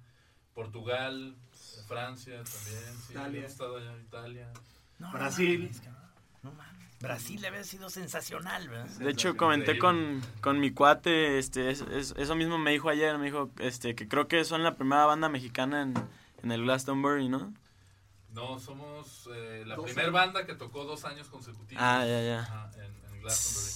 [0.53, 1.37] Portugal,
[1.87, 2.93] Francia también.
[3.07, 3.45] Sí, Italia.
[3.45, 4.51] estado allá en Italia.
[4.97, 5.59] No, Brasil.
[5.59, 6.09] No mames, cabrón.
[6.43, 6.78] No mames.
[7.01, 8.85] Brasil debe haber sido sensacional, ¿verdad?
[8.97, 13.17] De hecho, comenté con, con mi cuate, este, es- es- eso mismo me dijo ayer,
[13.17, 15.93] me dijo este, que creo que son la primera banda mexicana en,
[16.43, 17.53] en el Glastonbury, ¿no?
[18.33, 21.81] No, somos eh, la primera banda que tocó dos años consecutivos.
[21.83, 22.39] Ah, ya, ya.
[22.41, 23.73] Ajá, en, en Glastonbury.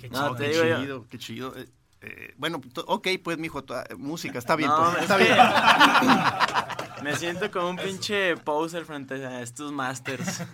[0.00, 0.36] Qué No, chido.
[0.36, 1.56] te qué chido, qué chido.
[1.56, 1.68] Eh,
[2.02, 5.36] eh, bueno, ok, pues, mijo, eh, música, está bien, No, pues, es está bien.
[7.02, 10.42] Me siento como un pinche poser frente a estos masters.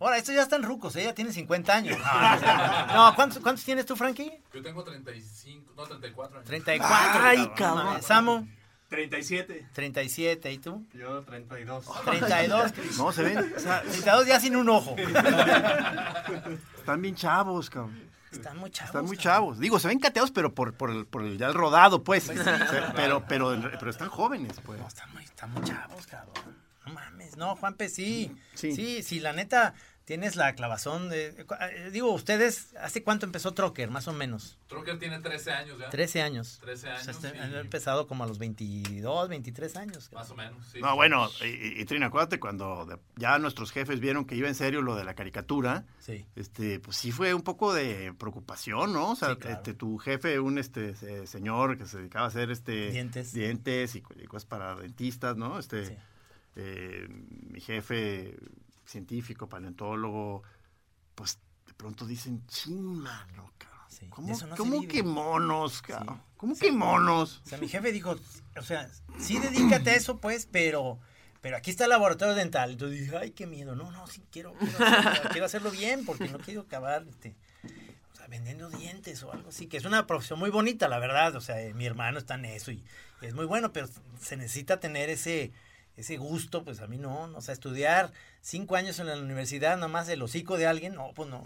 [0.00, 1.98] Ahora, estos ya están rucos, ella tiene 50 años.
[2.94, 4.40] No, ¿cuántos, ¿cuántos tienes tú, Frankie?
[4.54, 6.46] Yo tengo 35, no, 34 años.
[6.48, 7.20] 34.
[7.22, 8.02] Ay, cabrón.
[8.02, 8.46] Samu,
[8.88, 9.66] 37.
[9.72, 10.52] 37.
[10.52, 10.86] ¿Y tú?
[10.94, 11.84] Yo 32.
[12.04, 12.72] 32.
[12.98, 14.94] No, se ven, o sea, 32 ya sin un ojo.
[16.78, 18.08] están bien chavos, cabrón.
[18.32, 18.88] Están muy chavos.
[18.90, 19.34] Están muy cabrón.
[19.34, 19.58] chavos.
[19.58, 22.24] Digo, se ven cateados, pero por, por, el, por el ya el rodado, pues.
[22.24, 22.34] Se-
[22.94, 24.78] pero, pero, pero están jóvenes, pues.
[24.78, 26.56] No, están muy, están muy chavos, cabrón.
[26.86, 27.36] No mames.
[27.36, 28.34] No, Juanpe, sí.
[28.54, 28.72] Sí.
[28.74, 29.74] Sí, sí, la neta,
[30.08, 31.26] tienes la clavazón de...
[31.60, 34.58] eh, Digo, ustedes, ¿hace cuánto empezó Trocker, más o menos?
[34.66, 35.90] Trocker tiene 13 años ya.
[35.90, 36.58] 13 años.
[36.62, 37.02] 13 O años.
[37.04, 40.10] sea, este- y- han empezado como a los 22, 23 años.
[40.14, 40.80] Más o menos, sí.
[40.80, 44.54] No, bueno, y, y Trina, acuérdate cuando de- ya nuestros jefes vieron que iba en
[44.54, 46.24] serio lo de la caricatura, Sí.
[46.36, 49.10] este, pues sí fue un poco de preocupación, ¿no?
[49.12, 49.56] O sea, Sí, claro.
[49.58, 53.34] este, tu jefe, un este se- señor que se dedicaba a hacer este Dientes.
[53.34, 55.58] dientes y, y cosas para dentistas, ¿no?
[55.58, 55.94] Este, Sí.
[56.56, 58.34] eh, mi jefe
[58.88, 60.42] científico, paleontólogo,
[61.14, 63.78] pues de pronto dicen, chin, mano, cabrón.
[63.88, 64.92] Sí, ¿Cómo, no se cómo vive".
[64.92, 66.16] que monos, cabrón?
[66.16, 66.22] Sí.
[66.36, 67.42] ¿Cómo que monos?
[67.44, 68.16] O sea, mi jefe dijo,
[68.56, 70.98] o sea, sí dedícate a eso, pues, pero,
[71.40, 72.72] pero aquí está el laboratorio dental.
[72.72, 73.74] Entonces dije, ay, qué miedo.
[73.74, 77.34] No, no, sí, quiero, quiero, hacerlo, quiero hacerlo bien porque no quiero acabar, este,
[78.12, 81.34] o sea, vendiendo dientes o algo así, que es una profesión muy bonita, la verdad.
[81.34, 82.84] O sea, eh, mi hermano está en eso y
[83.20, 83.88] es muy bueno, pero
[84.20, 85.52] se necesita tener ese,
[85.98, 89.76] ese gusto, pues a mí no, no, o sea, estudiar cinco años en la universidad,
[89.76, 91.42] nomás el hocico de alguien, no, pues no.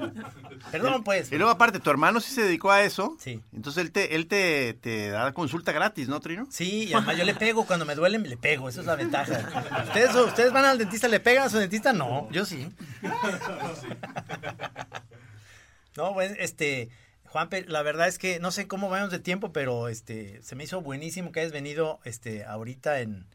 [0.72, 1.30] Perdón, pues.
[1.30, 3.16] Y luego aparte, tu hermano sí se dedicó a eso.
[3.20, 3.42] Sí.
[3.52, 6.46] Entonces él te, él te, te da consulta gratis, ¿no, Trino?
[6.50, 9.84] Sí, y además yo le pego, cuando me duele le pego, esa es la ventaja.
[9.86, 11.92] ¿Ustedes, ustedes van al dentista, le pegan a su dentista?
[11.92, 12.68] No, yo sí.
[15.96, 16.90] No, pues, este,
[17.24, 20.64] Juanpe, la verdad es que no sé cómo vamos de tiempo, pero este, se me
[20.64, 23.26] hizo buenísimo que hayas venido este, ahorita en...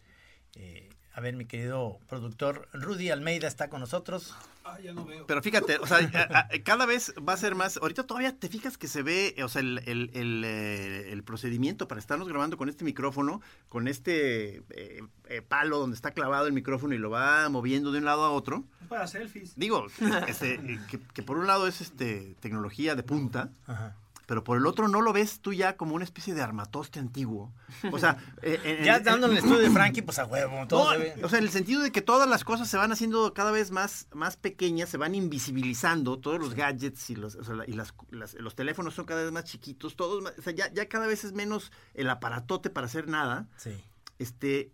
[0.56, 4.34] eh, a ver, mi querido productor Rudy Almeida está con nosotros.
[4.64, 5.26] Ah, ya no veo.
[5.28, 7.76] Pero fíjate, o sea, a- a- cada vez va a ser más.
[7.78, 11.88] Ahorita todavía te fijas que se ve, o sea, el, el- el, eh, el procedimiento
[11.90, 16.54] para estarnos grabando con este micrófono, con este eh, eh, palo donde está clavado el
[16.54, 18.64] micrófono y lo va moviendo de un lado a otro.
[18.88, 19.54] Para selfies.
[19.58, 19.88] Digo,
[20.28, 23.98] este, que, que por un lado es este tecnología de punta, Ajá.
[24.32, 27.52] Pero por el otro no lo ves tú ya como una especie de armatoste antiguo.
[27.92, 30.66] O sea, eh, en- Ya en- dando en el estudio de Frankie, pues a huevo,
[30.70, 31.24] todo no, se ve.
[31.26, 33.72] o sea, en el sentido de que todas las cosas se van haciendo cada vez
[33.72, 37.94] más, más pequeñas, se van invisibilizando, todos los gadgets y los, o sea, y las-
[38.10, 41.08] las- los teléfonos son cada vez más chiquitos, todos, más- o sea, ya, ya cada
[41.08, 43.50] vez es menos el aparatote para hacer nada.
[43.58, 43.72] Sí.
[44.18, 44.72] Este,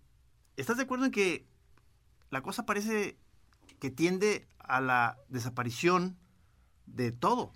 [0.56, 1.48] ¿Estás de acuerdo en que
[2.30, 3.18] la cosa parece
[3.80, 6.16] que tiende a la desaparición
[6.88, 7.54] de todo?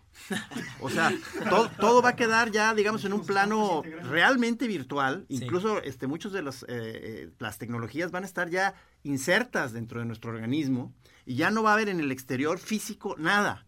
[0.82, 1.12] O sea,
[1.50, 5.26] todo, todo va a quedar ya, digamos, en un plano realmente virtual.
[5.30, 10.00] Incluso este, muchas de las, eh, eh, las tecnologías van a estar ya insertas dentro
[10.00, 10.94] de nuestro organismo
[11.26, 13.66] y ya no va a haber en el exterior físico nada,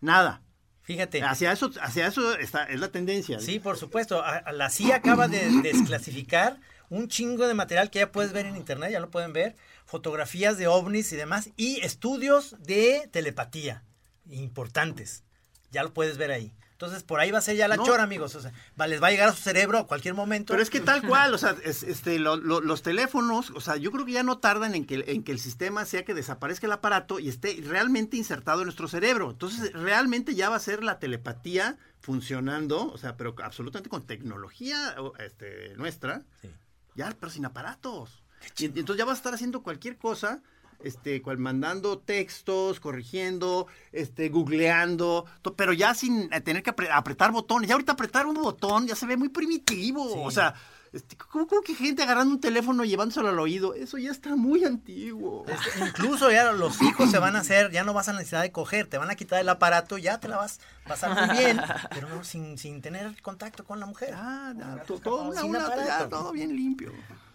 [0.00, 0.42] nada.
[0.82, 1.22] Fíjate.
[1.22, 3.40] Hacia eso, hacia eso está, es la tendencia.
[3.40, 4.22] Sí, por supuesto.
[4.52, 6.60] La CIA acaba de desclasificar
[6.90, 9.56] un chingo de material que ya puedes ver en internet, ya lo pueden ver,
[9.86, 13.82] fotografías de ovnis y demás, y estudios de telepatía
[14.30, 15.22] importantes.
[15.70, 16.52] Ya lo puedes ver ahí.
[16.72, 17.84] Entonces, por ahí va a ser ya la No.
[17.84, 18.34] chora, amigos.
[18.34, 20.52] O sea, va- les va a llegar a su cerebro a cualquier momento.
[20.52, 23.76] Pero es que tal cual, o sea, es- este, lo- lo- los teléfonos, o sea,
[23.76, 26.66] yo creo que ya no tardan en que, en que el sistema sea que desaparezca
[26.66, 29.30] el aparato y esté realmente insertado en nuestro cerebro.
[29.30, 34.94] Entonces, realmente ya va a ser la telepatía funcionando, o sea, pero absolutamente con tecnología
[35.20, 36.50] este, nuestra, Sí.
[36.96, 38.22] ya, pero sin aparatos.
[38.58, 40.42] Y, entonces ya vas a estar haciendo cualquier cosa,
[40.82, 46.90] este, cual mandando textos, corrigiendo, este, googleando, to- pero ya sin eh, tener que apre-
[46.92, 47.68] apretar botones.
[47.68, 50.08] Ya ahorita apretar un botón ya se ve muy primitivo.
[50.12, 50.20] Sí.
[50.22, 50.54] O sea,
[50.92, 53.74] este, ¿cómo, cómo que gente agarrando un teléfono y llevándoselo al oído?
[53.74, 55.44] Eso ya está muy antiguo.
[55.48, 58.52] Este, incluso ya los hijos se van a hacer, ya no vas a necesitar de
[58.52, 61.60] coger, te van a quitar el aparato, ya te la vas a pasar muy bien,
[61.90, 64.14] pero no sin, sin tener contacto con la mujer.
[64.14, 64.52] Ah,
[64.86, 66.92] todo, una- ya, todo bien limpio.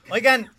[0.09, 0.49] Oigan,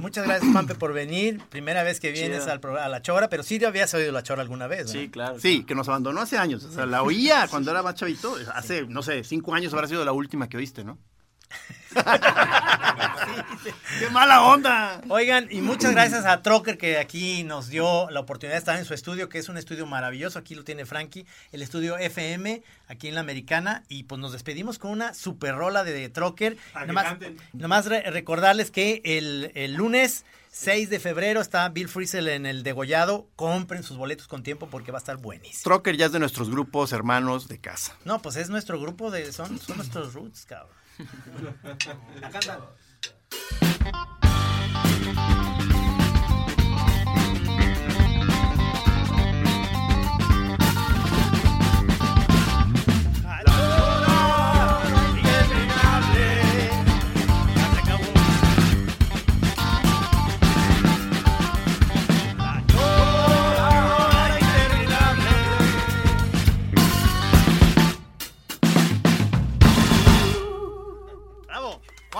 [0.00, 1.40] muchas gracias, Pampe, por venir.
[1.50, 4.42] Primera vez que vienes al programa, a La Chora, pero sí habías oído La Chora
[4.42, 4.92] alguna vez, ¿no?
[4.92, 5.38] Sí, claro.
[5.40, 6.64] Sí, que nos abandonó hace años.
[6.64, 8.36] O sea, la oía cuando era más chavito.
[8.54, 10.98] Hace, no sé, cinco años habrá sido la última que oíste, ¿no?
[13.98, 15.00] ¡Qué mala onda!
[15.08, 18.84] Oigan, y muchas gracias a Trocker que aquí nos dio la oportunidad de estar en
[18.84, 20.38] su estudio, que es un estudio maravilloso.
[20.38, 23.82] Aquí lo tiene Frankie, el estudio FM, aquí en la Americana.
[23.88, 26.56] Y pues nos despedimos con una super rola de Trocker.
[26.86, 27.16] Nomás,
[27.52, 32.62] nomás re- recordarles que el, el lunes 6 de febrero está Bill Frisell en el
[32.62, 33.26] Degollado.
[33.36, 35.62] Compren sus boletos con tiempo porque va a estar buenísimo.
[35.64, 37.96] Trocker ya es de nuestros grupos hermanos de casa.
[38.04, 39.32] No, pues es nuestro grupo de.
[39.32, 40.77] Son, son nuestros roots, cabrón.
[42.20, 42.60] La cantan.